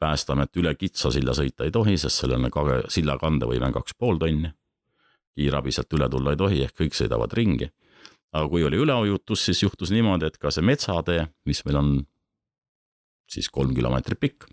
[0.00, 3.94] päästeamet üle kitsa silla sõita ei tohi, sest sellel on kage, silla kandevõime on kaks
[3.98, 4.52] pool tonni.
[5.34, 7.70] kiirabi sealt üle tulla ei tohi, ehk kõik sõidavad ringi.
[8.32, 12.06] aga kui oli üleujutus, siis juhtus niimoodi, et ka see metsatee, mis meil on
[13.28, 14.44] siis kolm kilomeetrit pikk,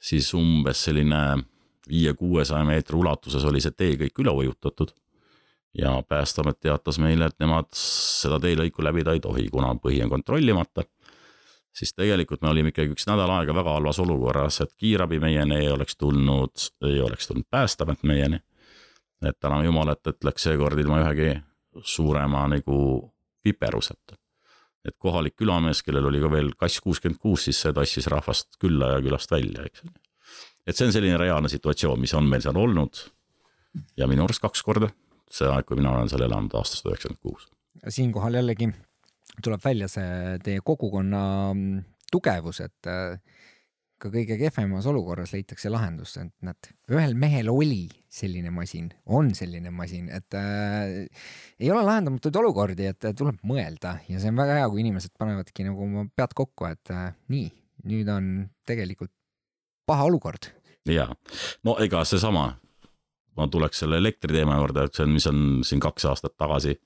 [0.00, 1.44] siis umbes selline
[1.88, 4.92] viie-kuuesaja meetri ulatuses oli see tee kõik üle ujutatud
[5.78, 10.84] ja Päästeamet teatas meile, et nemad seda teelõiku läbida ei tohi, kuna põhi on kontrollimata.
[11.76, 15.68] siis tegelikult me olime ikkagi üks nädal aega väga halvas olukorras, et kiirabi meieni ei
[15.70, 18.40] oleks tulnud, ei oleks tulnud Päästeamet meieni.
[19.24, 21.42] et täname Jumalat, et läks seekord ilma ühegi
[21.82, 23.12] suurema nagu
[23.44, 24.16] viperuseta.
[24.84, 28.92] et kohalik külamees, kellel oli ka veel kass kuuskümmend kuus, siis see tassis rahvast külla
[28.92, 29.82] ja külast välja, eks.
[30.66, 33.10] et see on selline reaalne situatsioon, mis on meil seal olnud
[33.96, 34.88] ja minu arust kaks korda
[35.30, 37.48] see aeg, kui mina olen seal elanud aastast üheksakümmend kuus.
[37.88, 38.70] siinkohal jällegi
[39.42, 43.18] tuleb välja see teie kogukonna mm, tugevus, et äh,
[44.00, 49.72] ka kõige kehvemas olukorras leitakse lahendus, et näed, ühel mehel oli selline masin, on selline
[49.74, 51.06] masin, et äh,
[51.60, 55.66] ei ole lahendamatuid olukordi, et tuleb mõelda ja see on väga hea, kui inimesed panevadki
[55.68, 57.48] nagu oma pead kokku, et äh, nii,
[57.90, 58.30] nüüd on
[58.68, 59.12] tegelikult
[59.86, 60.52] paha olukord.
[60.86, 61.08] ja
[61.66, 62.52] no ega seesama
[63.36, 66.76] ma tuleks selle elektriteema juurde, et see on, mis on siin kaks aastat tagasi.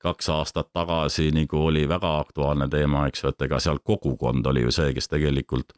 [0.00, 4.62] kaks aastat tagasi nagu oli väga aktuaalne teema, eks ju, et ega seal kogukond oli
[4.64, 5.74] ju see, kes tegelikult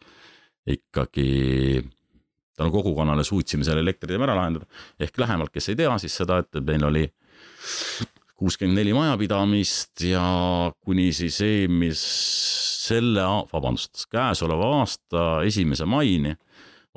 [0.66, 1.82] ikkagi
[2.56, 4.66] tänu kogukonnale suutsime selle elektriteema ära lahendada.
[5.00, 7.06] ehk lähemalt, kes ei tea, siis seda, et meil oli
[8.40, 10.24] kuuskümmend neli majapidamist ja
[10.84, 12.04] kuni siis eelmis,
[12.86, 16.36] selle, vabandust, käesoleva aasta esimese maini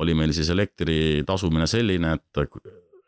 [0.02, 2.60] oli meil siis elektri tasumine selline, et,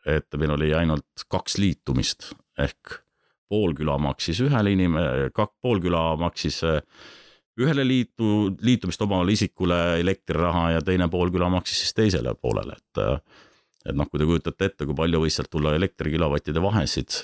[0.06, 2.30] et meil oli ainult kaks liitumist
[2.62, 3.00] ehk
[3.50, 5.30] pool küla maksis ühele inime-,
[5.62, 6.80] pool küla maksis eh,
[7.62, 13.02] ühele liitu, liitumist omavale isikule elektriraha ja teine pool küla maksis siis teisele poolele, et
[13.02, 13.42] eh,
[13.86, 17.20] et noh, kui te kujutate ette, kui palju võis sealt tulla elektrikilovattide vahesid.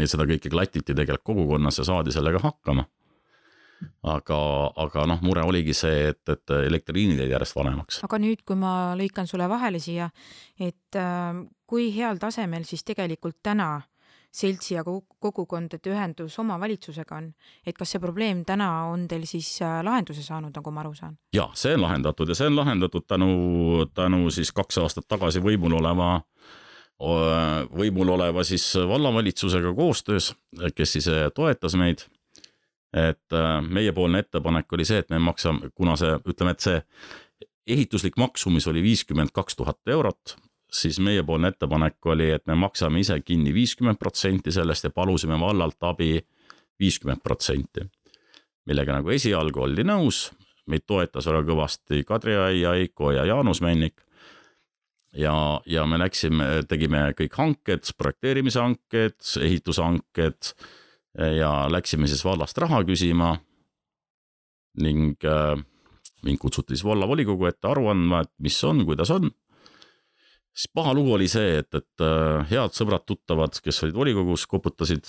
[0.00, 2.86] Ja seda kõike klatiti tegelikult kogukonnas ja saadi sellega hakkama
[4.02, 4.38] aga,
[4.84, 8.02] aga noh, mure oligi see, et, et elektriliinid jäid järjest vanemaks.
[8.06, 10.10] aga nüüd, kui ma lõikan sulle vahele siia,
[10.60, 13.74] et äh, kui heal tasemel siis tegelikult täna
[14.32, 17.28] seltsi ja kogukondade ühendus omavalitsusega on,
[17.66, 21.18] et kas see probleem täna on teil siis äh, lahenduse saanud, nagu ma aru saan?
[21.36, 23.32] ja see on lahendatud ja see on lahendatud tänu,
[23.94, 26.20] tänu siis kaks aastat tagasi võimul oleva
[27.02, 30.32] võimul oleva siis vallavalitsusega koostöös,
[30.74, 32.06] kes siis äh, toetas meid
[32.92, 36.80] et äh, meiepoolne ettepanek oli see, et me maksame, kuna see, ütleme, et see
[37.66, 40.36] ehituslik maksumus oli viiskümmend kaks tuhat eurot,
[40.72, 45.80] siis meiepoolne ettepanek oli, et me maksame ise kinni viiskümmend protsenti sellest ja palusime vallalt
[45.88, 46.18] abi
[46.80, 47.88] viiskümmend protsenti.
[48.66, 50.30] millega nagu esialgu oldi nõus,
[50.70, 54.02] meid toetas väga kõvasti Kadri Aia, Eiko ja Jaanus Männik.
[55.12, 60.54] ja, ja me läksime, tegime kõik hanked, projekteerimise hanked, ehitushanked
[61.18, 63.36] ja läksime siis vallast raha küsima.
[64.80, 65.58] ning äh,
[66.24, 69.28] mind kutsuti siis vallavolikogu ette aru andma, et mis on, kuidas on
[70.52, 75.08] siis paha lugu oli see, et, et äh, head sõbrad-tuttavad, kes olid volikogus, koputasid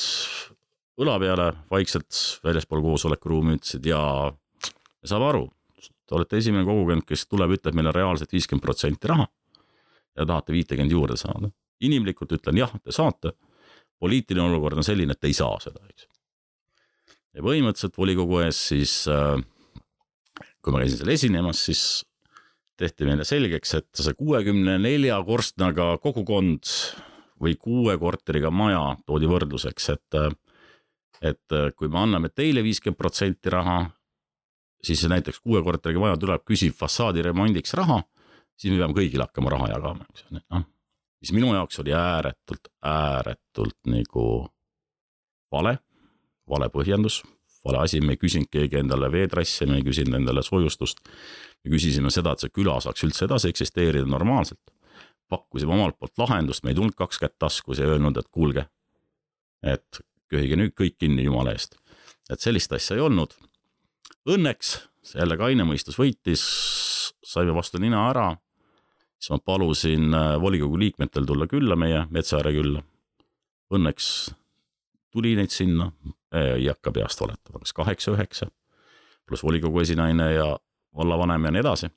[1.03, 5.47] õla peale vaikselt väljaspool koosolekuruumi, ütlesid ja me saame aru,
[5.79, 9.27] te olete esimene kogukond, kes tuleb, ütleb meile reaalselt viiskümmend protsenti raha
[10.13, 11.51] ja tahate viitekümmet juurde saada.
[11.83, 13.33] inimlikult ütlen jah, te saate.
[14.03, 16.07] Poliitiline olukord on selline, et ei saa seda, eks.
[17.37, 19.37] ja põhimõtteliselt volikogu ees siis, äh,
[20.63, 21.83] kui ma käisin seal esinemas, siis
[22.79, 26.67] tehti meile selgeks, et see kuuekümne nelja korstnaga kogukond
[27.43, 30.19] või kuue korteriga maja toodi võrdluseks, et
[31.23, 33.77] et kui me anname teile viiskümmend protsenti raha,
[34.83, 38.01] siis näiteks kuue korteriga maja tuleb, küsib fassaadi remondiks raha,
[38.59, 40.65] siis me peame kõigile hakkama raha jagama, eks ju, noh.
[41.23, 44.25] Mis minu jaoks oli ääretult, ääretult nagu
[45.51, 45.77] vale,
[46.49, 47.21] vale põhjendus,
[47.65, 50.99] vale asi, me ei küsinud keegi endale veetrasse, me ei küsinud endale soojustust
[51.63, 54.61] me küsisime seda, et see küla saaks üldse edasi eksisteerida normaalselt.
[55.33, 58.67] pakkusime omalt poolt lahendust, me ei tulnud kaks kätt taskus ja öelnud, et kuulge,
[59.63, 61.77] et köhige nüüd kõik kinni jumala eest.
[62.29, 63.33] et sellist asja ei olnud.
[64.29, 64.75] Õnneks
[65.15, 66.43] jälle kaine mõistus võitis,
[67.23, 68.37] saime vastu nina ära.
[69.23, 72.81] Siis ma palusin äh, volikogu liikmetel tulla külla meie Metsaääre külla.
[73.73, 74.07] Õnneks
[75.13, 75.87] tuli neid sinna,
[76.33, 78.49] ei hakka peast valetama, kas kaheksa-üheksa,
[79.25, 80.47] pluss volikogu esinaine ja
[80.97, 81.89] vallavanem ja nii edasi.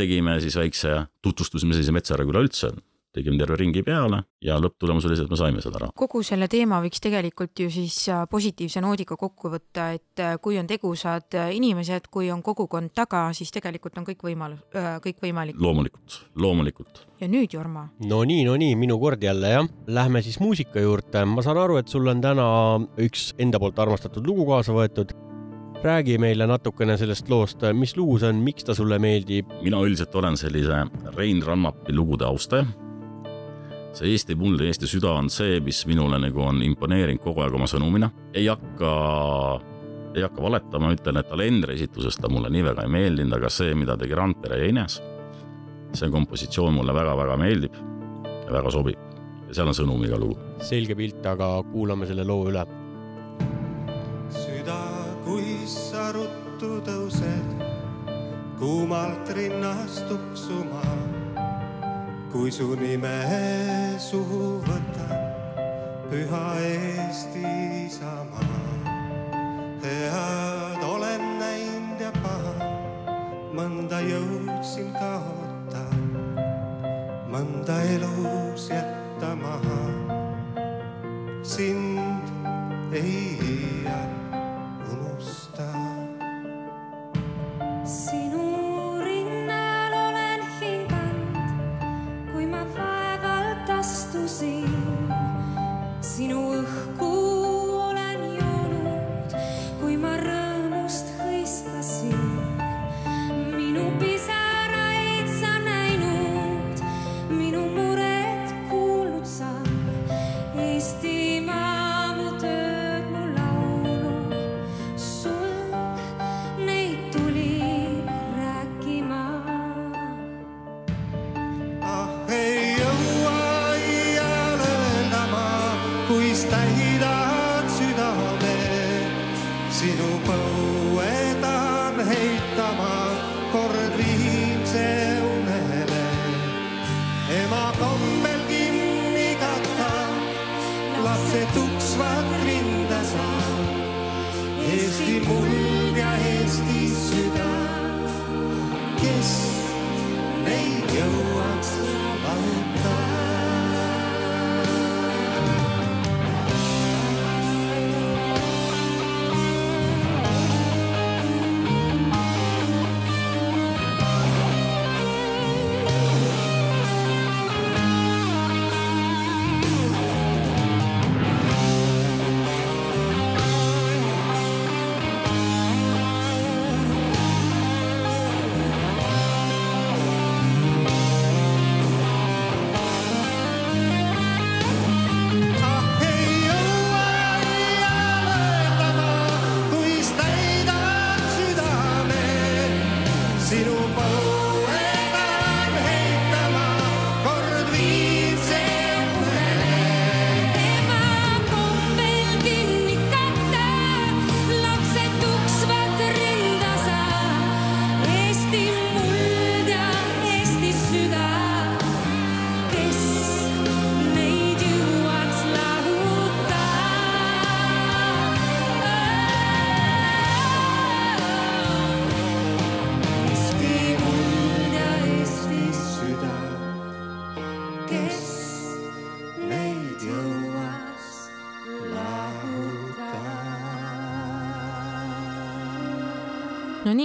[0.00, 2.70] tegime siis väikse, tutvustasime siis Metsaära küla üldse,
[3.14, 5.94] tegime terve ringi peale ja lõpptulemus oli see, et me saime seda raha.
[5.98, 10.58] kogu selle teema võiks tegelikult ju siis äh, positiivse noodiga kokku võtta, et äh, kui
[10.60, 14.60] on tegusad äh, inimesed, kui on kogukond taga, siis tegelikult on kõik võimalus,
[15.04, 15.58] kõik võimalik.
[15.58, 17.02] loomulikult, loomulikult.
[17.20, 17.88] ja nüüd, Jorma?
[18.06, 19.72] no nii, no nii, minu kord jälle jah.
[19.90, 21.24] Lähme siis muusika juurde.
[21.26, 22.46] ma saan aru, et sul on täna
[23.00, 25.16] üks enda poolt armastatud lugu kaasa võetud
[25.82, 29.48] räägi meile natukene sellest loost, mis lugu see on, miks ta sulle meeldib?
[29.64, 30.84] mina üldiselt olen sellise
[31.16, 32.66] Rein Rannapi lugude austaja.
[33.96, 37.54] See Eesti muld ja Eesti süda on see, mis minule nagu on imponeerinud kogu aeg
[37.58, 38.10] oma sõnumina.
[38.34, 38.90] ei hakka,
[40.14, 43.74] ei hakka valetama, ütlen, et Alendri esituses ta mulle nii väga ei meeldinud, aga see,
[43.74, 45.00] mida tegi Randpere ja Ines,
[45.94, 47.78] see kompositsioon mulle väga-väga meeldib
[48.46, 49.08] ja väga sobib.
[49.48, 50.38] ja seal on sõnumiga lugu.
[50.62, 52.66] selge pilt, aga kuulame selle loo üle
[56.60, 57.62] ruttu tõused
[58.58, 61.09] kuumalt rinnast tuksuma.
[62.32, 65.14] Kui su nime suhu võtan,
[66.10, 67.42] püha Eesti
[67.86, 68.46] Isamaa.
[69.82, 72.70] head olen näinud ja paha,
[73.56, 75.84] mõnda jõudsin kaota,
[77.34, 79.82] mõnda elus jätta maha.
[81.42, 82.30] sind
[82.92, 84.10] ei iial
[84.86, 85.89] sinu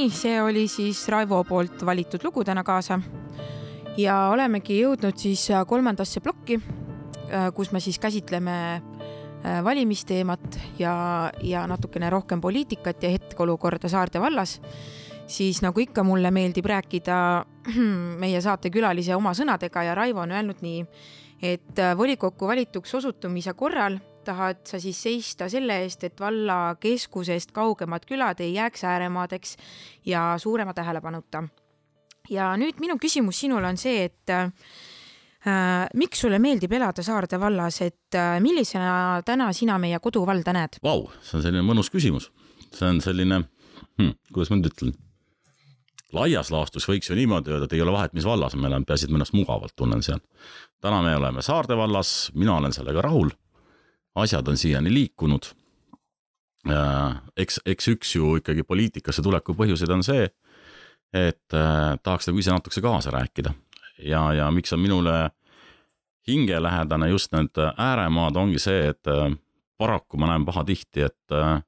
[0.06, 2.99] nii, see oli siis Raivo poolt valitud lugu täna kaasa.
[3.97, 6.60] ja olemegi jõudnud siis kolmandasse plokki,
[7.56, 14.62] kus me siis käsitleme äh, valimisteemat ja, ja natukene rohkem poliitikat ja hetkeolukorda Saarde vallas.
[15.28, 17.45] siis nagu ikka, mulle meeldib rääkida
[18.22, 20.86] meie saatekülalise oma sõnadega ja Raivo on öelnud nii,
[21.41, 27.53] et äh, volikokku valituks osutumise korral tahad sa siis seista selle eest, et valla keskusest
[27.55, 29.55] kaugemad külad ei jääks ääremaadeks
[30.05, 31.43] ja suurema tähelepanuta.
[32.30, 34.49] ja nüüd minu küsimus sinule on see, et äh,
[35.93, 40.80] miks sulle meeldib elada Saarde vallas, et äh, millisena täna sina meie koduvalda näed?
[40.84, 42.32] Vau, see on selline mõnus küsimus.
[42.73, 43.43] see on selline
[43.99, 44.95] hm,, kuidas ma nüüd ütlen,
[46.15, 49.07] laias laastus võiks ju niimoodi öelda, et ei ole vahet, mis vallas me elame, peaasi,
[49.07, 50.21] et ma ennast mugavalt tunnen seal.
[50.82, 53.32] täna me oleme Saarde vallas, mina olen sellega rahul.
[54.16, 55.51] Asjad on siiani liikunud.
[57.38, 60.24] eks, eks üks ju ikkagi poliitikasse tuleku põhjuseid on see,
[61.13, 63.53] et äh, tahaks nagu ise natukese kaasa rääkida
[64.01, 65.30] ja, ja miks on minule
[66.28, 69.30] hingelähedane just need ääremaad, ongi see, et äh,
[69.78, 71.59] paraku ma näen pahatihti, et äh,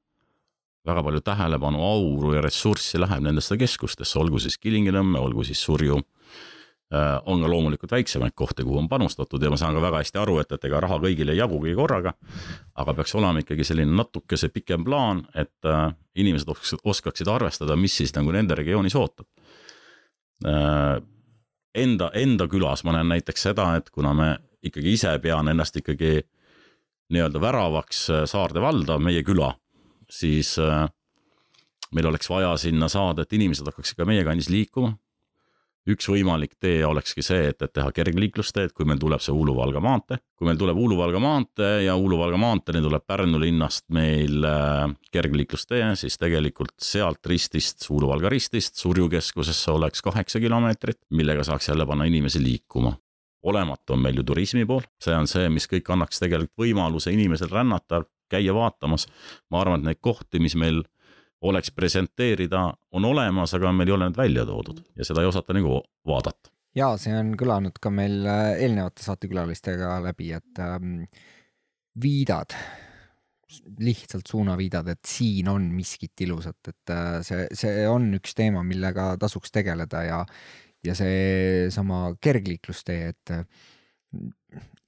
[0.88, 6.00] väga palju tähelepanu, auru ja ressurssi läheb nendesse keskustesse, olgu siis Kilingi-Nõmme, olgu siis Surju.
[7.26, 10.38] On ka loomulikult väiksemaid kohti, kuhu on panustatud ja ma saan ka väga hästi aru,
[10.40, 12.14] et, et ega raha kõigile ei jagugi korraga.
[12.74, 17.96] aga peaks olema ikkagi selline natukese pikem plaan, et äh, inimesed oskaksid, oskaksid arvestada, mis
[17.96, 19.26] siis nagu nende regioonis ootab.
[21.74, 24.28] Enda, enda külas ma näen näiteks seda, et kuna me
[24.62, 26.20] ikkagi ise pean ennast ikkagi
[27.12, 29.52] nii-öelda väravaks Saarde valda, meie küla
[30.10, 30.88] siis äh,
[31.94, 34.96] meil oleks vaja sinna saada, et inimesed hakkaksid ka meie kandis liikuma.
[35.88, 40.20] Üks võimalik tee olekski see, et, et teha kergliiklusteed, kui meil tuleb see Uulu-Valga maantee.
[40.38, 46.18] kui meil tuleb Uulu-Valga maantee ja Uulu-Valga maanteeni tuleb Pärnu linnast meil äh, kergliiklustee, siis
[46.20, 52.42] tegelikult sealt ristist, Uulu-Valga ristist Surju keskusesse oleks kaheksa kilomeetrit, millega saaks jälle panna inimesi
[52.42, 52.94] liikuma
[53.48, 57.50] olematu on meil ju turismi pool, see on see, mis kõik annaks tegelikult võimaluse inimesel
[57.52, 59.06] rännata, käia vaatamas.
[59.50, 60.82] ma arvan, et neid kohti, mis meil
[61.40, 65.54] oleks presenteerida, on olemas, aga meil ei ole need välja toodud ja seda ei osata
[65.56, 66.50] nagu vaadata.
[66.78, 71.00] ja see on kõlanud ka meil äh, eelnevate saatekülalistega läbi, et ähm,
[72.02, 72.54] viidad,
[73.80, 79.12] lihtsalt suunaviidad, et siin on miskit ilusat, et äh, see, see on üks teema, millega
[79.20, 80.22] tasuks tegeleda ja
[80.86, 83.32] ja seesama kergliiklustee, et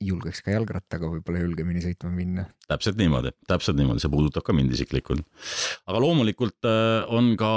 [0.00, 2.46] julgeks ka jalgrattaga võib-olla julgemini sõitma minna.
[2.70, 5.26] täpselt niimoodi, täpselt niimoodi, see puudutab ka mind isiklikult.
[5.86, 7.52] aga loomulikult äh, on ka,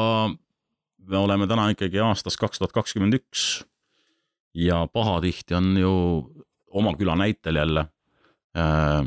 [1.07, 3.63] me oleme täna ikkagi aastas kaks tuhat kakskümmend üks
[4.53, 5.93] ja pahatihti on ju
[6.73, 7.87] oma küla näitel jälle
[8.57, 9.01] äh,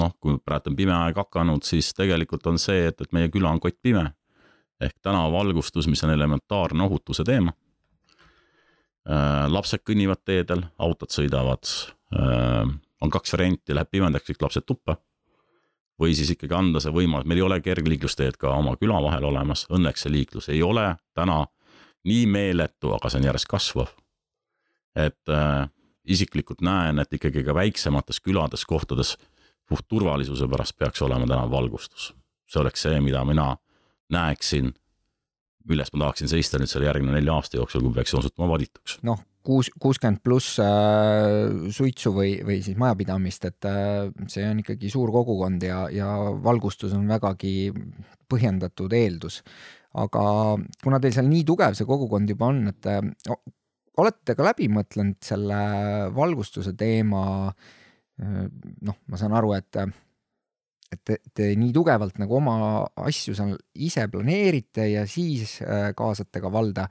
[0.00, 3.52] noh, kui praegu on pime aeg hakanud, siis tegelikult on see, et, et meie küla
[3.52, 4.08] on kottpime
[4.80, 7.52] ehk tänavavalgustus, mis on elementaarne ohutuse teema
[9.08, 11.64] Äh, lapsed kõnnivad teedel, autod sõidavad,
[12.10, 14.96] on kaks varianti, läheb pimedaks, kõik lapsed tuppa.
[16.00, 19.66] või siis ikkagi anda see võimalus, meil ei ole kergliiklusteed ka oma küla vahel olemas,
[19.68, 21.42] õnneks see liiklus ei ole täna
[22.08, 23.90] nii meeletu, aga see on järjest kasvav.
[24.96, 25.68] et äh,
[26.04, 29.16] isiklikult näen, et ikkagi ka väiksemates külades, kohtades
[29.68, 32.14] puht turvalisuse pärast peaks olema täna valgustus.
[32.46, 33.56] see oleks see, mida mina
[34.08, 34.72] näeksin
[35.68, 38.98] milles ma tahaksin seista nüüd selle järgmine nelja aasta jooksul, kui peaks osutuma valituks.
[39.06, 44.90] noh, kuus, kuuskümmend pluss äh, suitsu või, või siis majapidamist, et äh, see on ikkagi
[44.92, 46.10] suur kogukond ja, ja
[46.44, 47.72] valgustus on vägagi
[48.30, 49.42] põhjendatud eeldus.
[50.00, 50.22] aga
[50.84, 53.00] kuna teil seal nii tugev see kogukond juba on, et äh,
[53.98, 55.56] olete ka läbi mõtlenud selle
[56.14, 57.24] valgustuse teema
[58.20, 59.76] noh, ma saan aru, et
[60.90, 62.54] et te, te nii tugevalt nagu oma
[63.06, 65.58] asju seal ise planeerite ja siis
[65.96, 66.86] kaasate ka valda.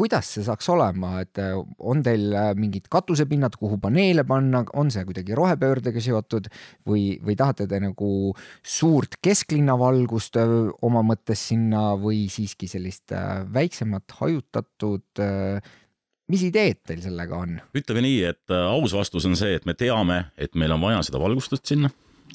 [0.00, 4.92] Kuidas see saaks olema, et äh, on teil äh, mingid katusepinnad, kuhu paneele panna, on
[4.92, 6.48] see kuidagi rohepöördega seotud
[6.88, 8.10] või, või tahate te nagu
[8.64, 10.54] suurt kesklinna valgust äh,
[10.86, 13.12] oma mõttes sinna või siiski sellist
[13.52, 15.20] väiksemat hajutatud
[16.30, 17.56] mis ideed teil sellega on?
[17.76, 21.20] ütleme nii, et aus vastus on see, et me teame, et meil on vaja seda
[21.22, 21.90] valgustust sinna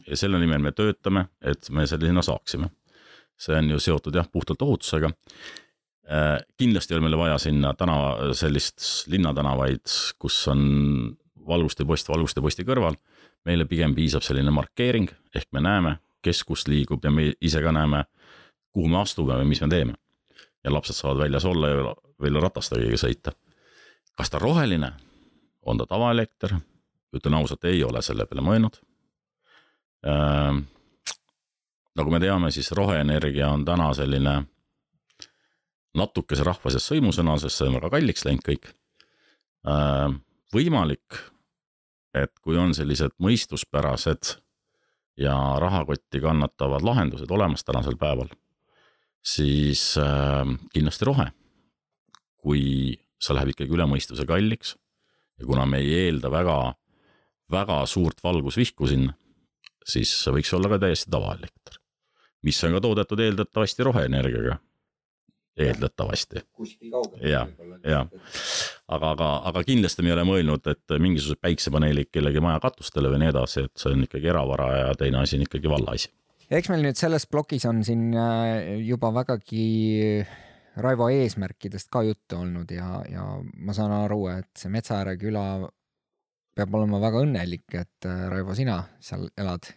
[0.05, 2.69] ja selle nimel me töötame, et me selle sinna saaksime.
[3.35, 5.09] see on ju seotud jah, puhtalt ohutusega.
[6.57, 9.89] Kindlasti on meile vaja sinna tänava, sellist linnatänavaid,
[10.21, 10.59] kus on
[11.47, 12.97] valgustepost valgusteposti kõrval.
[13.45, 17.71] meile pigem piisab selline markeering, ehk me näeme, kes kus liigub ja me ise ka
[17.71, 18.03] näeme,
[18.73, 19.93] kuhu me astume või mis me teeme.
[20.63, 23.33] ja lapsed saavad väljas olla ja veel ratastega sõita
[24.15, 24.91] kas ta roheline,
[25.65, 26.55] on ta tavaelekter,
[27.15, 28.79] ütlen ausalt, ei ole selle peale mõelnud
[30.07, 30.61] äh,.
[31.95, 34.35] nagu me teame, siis roheenergia on täna selline
[35.95, 38.71] natukese rahva seas sõimusõna, sest see on väga kalliks läinud kõik
[39.67, 40.15] äh,.
[40.55, 41.21] võimalik,
[42.15, 44.37] et kui on sellised mõistuspärased
[45.19, 48.29] ja rahakotti kannatavad lahendused olemas tänasel päeval,
[49.23, 50.43] siis äh,
[50.73, 51.31] kindlasti rohe.
[52.45, 54.75] kui see läheb ikkagi üle mõistuse kalliks.
[55.39, 56.75] ja kuna me ei eelda väga,
[57.51, 59.15] väga suurt valgusvihku sinna,
[59.83, 61.79] siis see võiks olla ka täiesti tavaelekter,
[62.43, 64.59] mis on ka toodetud eeldatavasti roheenergiaga.
[65.57, 66.43] Eeldatavasti.
[67.21, 67.47] Jah,
[67.83, 68.09] jah.
[68.87, 73.23] aga, aga, aga kindlasti me ei ole mõelnud, et mingisugused päiksepaneelid kellegi maja katustele või
[73.23, 76.11] nii edasi, et see on ikkagi eravara ja teine asi on ikkagi valla asi.
[76.49, 79.69] eks meil nüüd selles plokis on siin äh, juba vägagi
[80.75, 85.45] Raivo eesmärkidest ka juttu olnud ja, ja ma saan aru, et see Metsaääre küla
[86.55, 89.71] peab olema väga õnnelik, et äh, Raivo, sina seal elad.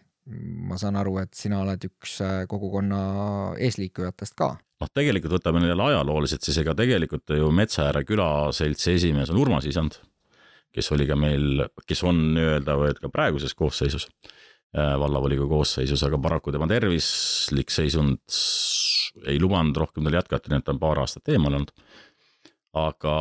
[0.69, 2.99] Ma saan aru, et sina oled üks äh, kogukonna
[3.61, 4.53] eesliikujatest ka.
[4.79, 9.99] noh, tegelikult võtame jälle ajalooliselt, siis ega tegelikult ju Metsaääre külaseltsi esimees on Urmas Isand,
[10.75, 14.07] kes oli ka meil, kes on nii-öelda et ka praeguses koosseisus,
[14.75, 18.21] vallavolikogu koosseisus, aga paraku tema tervislik seisund
[19.25, 21.71] ei lubanud rohkem tal jätkata, nii et ta on paar aastat eemal olnud.
[22.77, 23.15] aga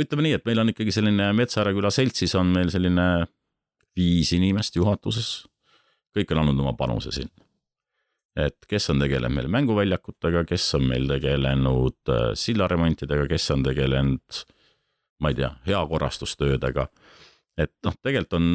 [0.00, 3.26] ütleme nii, et meil on ikkagi selline Metsaääre küla seltsis on meil selline
[3.96, 5.32] viis inimest juhatuses.
[6.16, 7.30] Kõik on andnud oma panuse siin.
[8.36, 14.44] et kes on tegelenud meil mänguväljakutega, kes on meil tegelenud äh, sillaremontidega, kes on tegelenud,
[15.20, 16.88] ma ei tea, heakorrastustöödega.
[17.58, 18.46] et noh, tegelikult on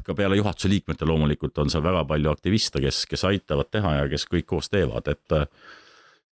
[0.00, 4.08] ka peale juhatuse liikmete loomulikult on seal väga palju aktiviste, kes, kes aitavad teha ja
[4.08, 5.46] kes kõik koos teevad, et äh,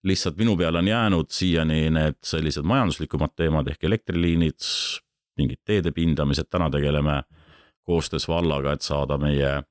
[0.03, 4.65] lihtsalt minu peale on jäänud siiani need sellised majanduslikumad teemad ehk elektriliinid,
[5.37, 7.23] mingid teede pindamised, täna tegeleme
[7.85, 9.63] koostöös vallaga, et saada meie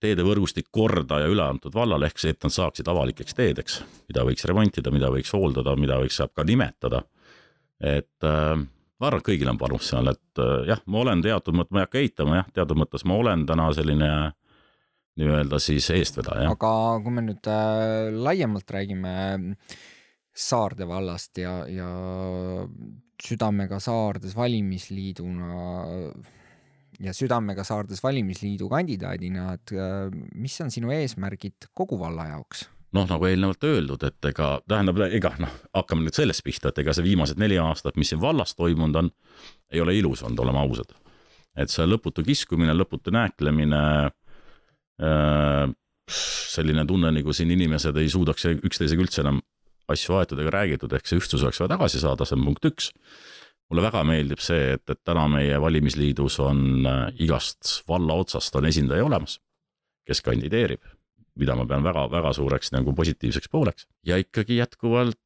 [0.00, 4.46] teedevõrgustik korda ja üle antud vallale, ehk see, et nad saaksid avalikeks teedeks, mida võiks
[4.48, 7.04] remontida, mida võiks hooldada, mida võiks, saab ka nimetada.
[7.80, 11.56] et äh, ma arvan, et kõigil on panus seal, et äh, jah, ma olen teatud
[11.56, 14.10] mõttes, ma ei hakka eitama jah, teatud mõttes ma olen täna selline
[15.20, 16.50] nii-öelda siis eestvedaja.
[16.52, 16.74] aga
[17.04, 19.14] kui me nüüd äh, laiemalt räägime
[20.40, 21.88] Saarde vallast ja, ja
[23.20, 25.48] Südamega Saardes valimisliiduna
[27.00, 32.66] ja Südamega Saardes valimisliidu kandidaadina, et äh, mis on sinu eesmärgid kogu valla jaoks?
[32.96, 36.94] noh, nagu eelnevalt öeldud, et ega tähendab, ega noh, hakkame nüüd sellest pihta, et ega
[36.96, 39.10] see viimased neli aastat, mis siin vallas toimunud on,
[39.70, 40.96] ei ole ilus olnud, oleme ausad.
[41.54, 43.82] et see lõputu kiskumine, lõputu nääklemine
[45.02, 45.70] äh,,
[46.10, 49.40] selline tunne, nagu siin inimesed ei suudaks üksteisega üldse enam
[49.90, 52.90] asju aetud ega räägitud, ehk see ühtsus oleks vaja tagasi saada, see on punkt üks.
[53.70, 58.66] Mulle väga meeldib see, et, et täna meie valimisliidus on äh, igast valla otsast on
[58.66, 59.38] esindaja olemas,
[60.06, 60.82] kes kandideerib
[61.40, 65.20] mida ma pean väga-väga suureks nagu positiivseks pooleks ja ikkagi jätkuvalt,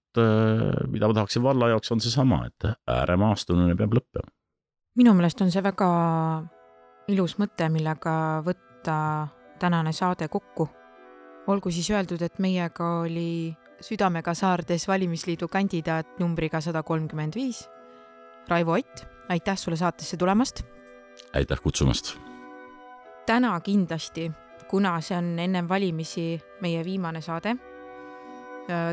[0.92, 4.30] mida ma tahaksin valla jaoks, on seesama, et ääremaastumine peab lõppema.
[5.00, 5.88] minu meelest on see väga
[7.10, 8.14] ilus mõte, millega
[8.46, 8.96] võtta
[9.58, 10.68] tänane saade kokku.
[11.46, 17.68] olgu siis öeldud, et meiega oli Südamega Saardes valimisliidu kandidaat numbriga sada kolmkümmend viis,
[18.48, 20.62] Raivo Ott, aitäh sulle saatesse tulemast.
[21.34, 22.18] aitäh kutsumast.
[23.26, 24.32] täna kindlasti
[24.74, 27.56] kuna see on ennem valimisi meie viimane saade,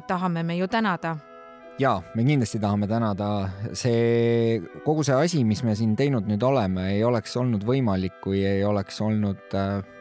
[0.07, 1.17] tahame me ju tänada.
[1.79, 6.91] ja me kindlasti tahame tänada, see kogu see asi, mis me siin teinud nüüd oleme,
[6.93, 9.57] ei oleks olnud võimalik, kui ei oleks olnud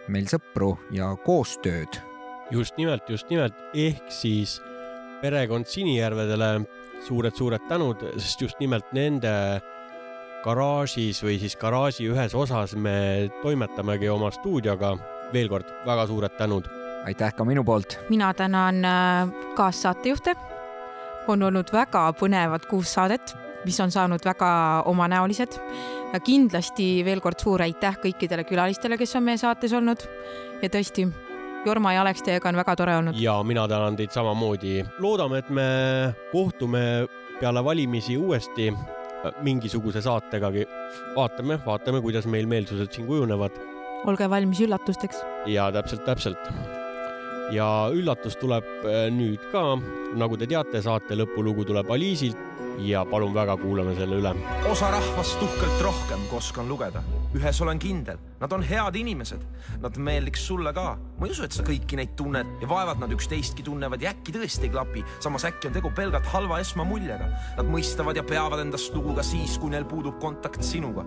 [0.08, 2.00] meil sõpru ja koostööd.
[2.50, 4.58] just nimelt, just nimelt, ehk siis
[5.22, 6.60] perekond Sinijärvedele
[7.06, 9.32] suured-suured tänud, sest just nimelt nende
[10.44, 14.94] garaažis või siis garaaži ühes osas me toimetamegi oma stuudioga
[15.34, 16.68] veel kord väga suured tänud.
[17.04, 17.98] aitäh ka minu poolt.
[18.08, 18.84] mina tänan
[19.56, 20.34] kaassaatejuhte
[21.28, 23.34] on olnud väga põnevad kuus saadet,
[23.64, 25.58] mis on saanud väga omanäolised
[26.12, 30.06] ja kindlasti veel kord suur aitäh kõikidele külalistele, kes on meie saates olnud
[30.62, 31.06] ja tõesti,
[31.64, 33.16] Jorma ja Alex, teiega on väga tore olnud.
[33.20, 34.84] ja mina tänan teid samamoodi.
[34.98, 35.66] loodame, et me
[36.32, 37.06] kohtume
[37.40, 40.66] peale valimisi uuesti äh, mingisuguse saategagi.
[41.16, 43.60] vaatame, vaatame, kuidas meil meelsused siin kujunevad
[44.04, 45.20] olge valmis üllatusteks.
[45.46, 46.52] ja täpselt, täpselt.
[47.52, 49.76] ja üllatus tuleb äh, nüüd ka,
[50.16, 52.49] nagu te teate, saate lõpulugu tuleb Aliisilt
[52.86, 54.32] ja palun väga, kuulame selle üle.
[54.70, 57.02] osa rahvast uhkelt rohkem, kui oskan lugeda.
[57.36, 59.42] ühes olen kindel, nad on head inimesed.
[59.80, 60.96] Nad meeldiks sulle ka.
[61.18, 64.32] ma ei usu, et sa kõiki neid tunned ja vaevalt nad üksteistki tunnevad ja äkki
[64.32, 65.04] tõesti ei klapi.
[65.20, 67.28] samas äkki on tegu pelgalt halva esmamuljega.
[67.58, 71.04] Nad mõistavad ja peavad endast lugu ka siis, kui neil puudub kontakt sinuga.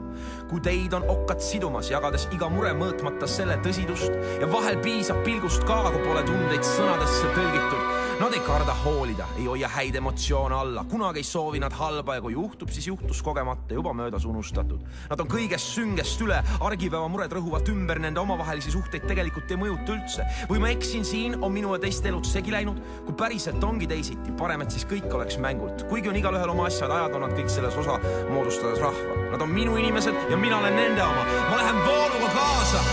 [0.50, 5.66] kui teid on okkad sidumas, jagades iga mure mõõtmata selle tõsidust ja vahel piisab pilgust
[5.68, 10.86] ka, kui pole tundeid sõnadesse tõlgitud Nad ei karda hoolida, ei hoia häid emotsioone alla,
[10.88, 14.86] kunagi ei soovi nad halba ja kui juhtub, siis juhtus kogemata juba möödas unustatud.
[15.10, 19.98] Nad on kõigest süngest üle, argipäeva mured rõhuvad ümber, nende omavahelisi suhteid tegelikult ei mõjuta
[19.98, 20.28] üldse.
[20.48, 24.32] või ma eksin siin, on minu ja teiste elud segi läinud, kui päriselt ongi teisiti,
[24.40, 25.84] parem, et siis kõik oleks mängult.
[25.92, 28.00] kuigi on igalühel oma asjad, ajad on nad kõik selles osa,
[28.32, 29.20] moodustades rahva.
[29.36, 32.88] Nad on minu inimesed ja mina olen nende oma, ma lähen vooluga kaasa.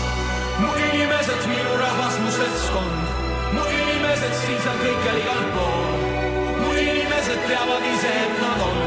[0.59, 3.10] mu inimesed, minu rahvas, mu seltskond
[4.51, 5.83] siin seal kõikjal igal pool.
[6.61, 8.81] mu inimesed teavad ise, et nad on.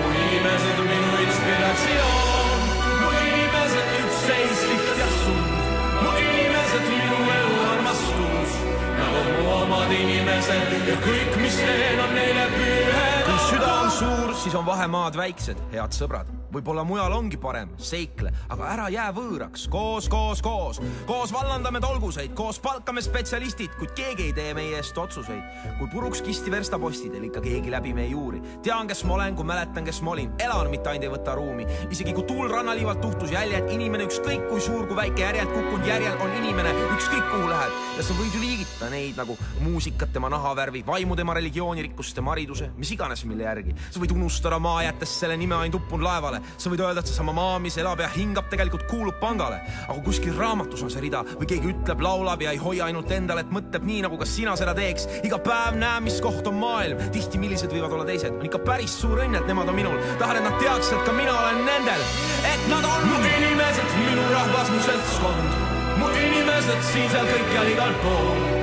[0.00, 2.60] mu inimesed on minu inspiratsioon.
[3.00, 5.56] mu inimesed üksteis liht ja sund.
[6.02, 8.60] mu inimesed minu elu armastus.
[8.98, 13.08] Nad on mu omad inimesed ja kõik, mis teen, on neile pühe.
[13.30, 18.32] kui süda on suur, siis on vahemaad väiksed, head sõbrad võib-olla mujal ongi parem, seikle,
[18.52, 24.28] aga ära jää võõraks, koos, koos, koos, koos vallandame tolguseid, koos palkame spetsialistid, kuid keegi
[24.28, 25.40] ei tee meie eest otsuseid.
[25.78, 29.84] kui puruks kisti verstapostidel ikka keegi läbi meie juuri, tean, kes ma olen, kui mäletan,
[29.84, 31.66] kes ma olin, elan, mitte ainult ei võta ruumi.
[31.90, 36.20] isegi kui tuul rannaliivalt tuhtus jäljed, inimene ükskõik kui suur, kui väike järjelt kukkunud järjel
[36.20, 40.84] on inimene, ükskõik kuhu lähed ja sa võid ju liigitada neid nagu muusikat, tema nahavärvi,
[40.86, 43.74] vaimu, tema religiooni, rikkust, tema hariduse, mis iganes, mille järgi.
[43.90, 47.34] sa võid unustada maa, jättes selle nime ainult uppunud laevale sa võid öelda, et seesama
[47.36, 49.60] maa, mis elab ja hingab, tegelikult kuulub pangale.
[49.88, 53.44] aga kuskil raamatus on see rida või keegi ütleb, laulab ja ei hoia ainult endale,
[53.44, 55.08] et mõtleb nii, nagu ka sina seda teeks.
[55.26, 58.32] iga päev näe, mis koht on maailm, tihti millised võivad olla teised.
[58.38, 59.98] on ikka päris suur õnn, et nemad on minul.
[60.18, 62.08] tahan, et nad teaks, et ka mina olen nendel,
[62.54, 65.62] et nad on mu inimesed, minu rahvas, mu seltskond.
[66.00, 68.61] mu inimesed siin-seal kõikjal igal pool.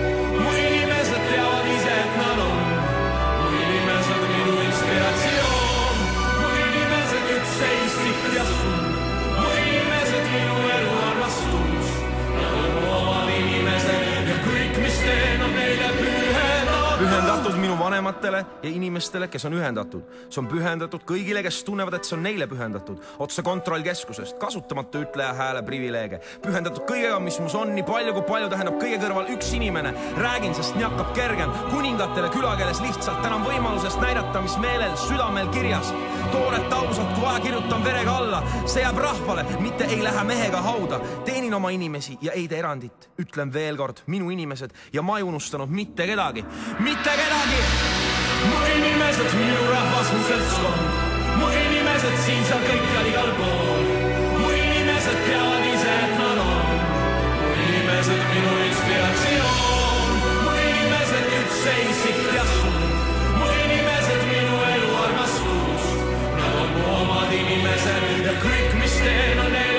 [17.00, 17.56] Pühendatud.
[17.60, 20.04] minu vanematele ja inimestele, kes on ühendatud.
[20.30, 23.00] see on pühendatud kõigile, kes tunnevad, et see on neile pühendatud.
[23.20, 26.20] otse kontrollkeskusest, kasutamata ütleja hääle privileege.
[26.44, 29.94] pühendatud kõigega, mis mus on, nii palju kui palju tähendab kõige kõrval üks inimene.
[30.18, 31.52] räägin, sest nii hakkab kergem.
[31.72, 35.94] kuningatele külakeeles lihtsalt tänan võimalusest näidata, mis meelel, südamel kirjas.
[36.32, 38.44] Tooret ausalt, kui vaja, kirjutan verega alla.
[38.66, 41.00] see jääb rahvale, mitte ei lähe mehega hauda.
[41.26, 43.10] teenin oma inimesi ja ei tee erandit.
[43.22, 46.46] ütlen veel kord, minu inimesed ja ma ei unustanud mitte kedagi
[46.80, 47.60] mitte kedagi.
[48.50, 50.82] mu inimesed, minu rahvas, mu seltskond,
[51.40, 53.84] mu inimesed siin-seal kõikjal igal pool.
[54.42, 56.68] mu inimesed teavad ise, et nad on.
[57.42, 60.12] mu inimesed, minu inspiratsioon,
[60.44, 62.79] mu inimesed, üksteis siht ja sund.
[67.30, 69.79] Mu omad inimesed ja kõik, mis teen, on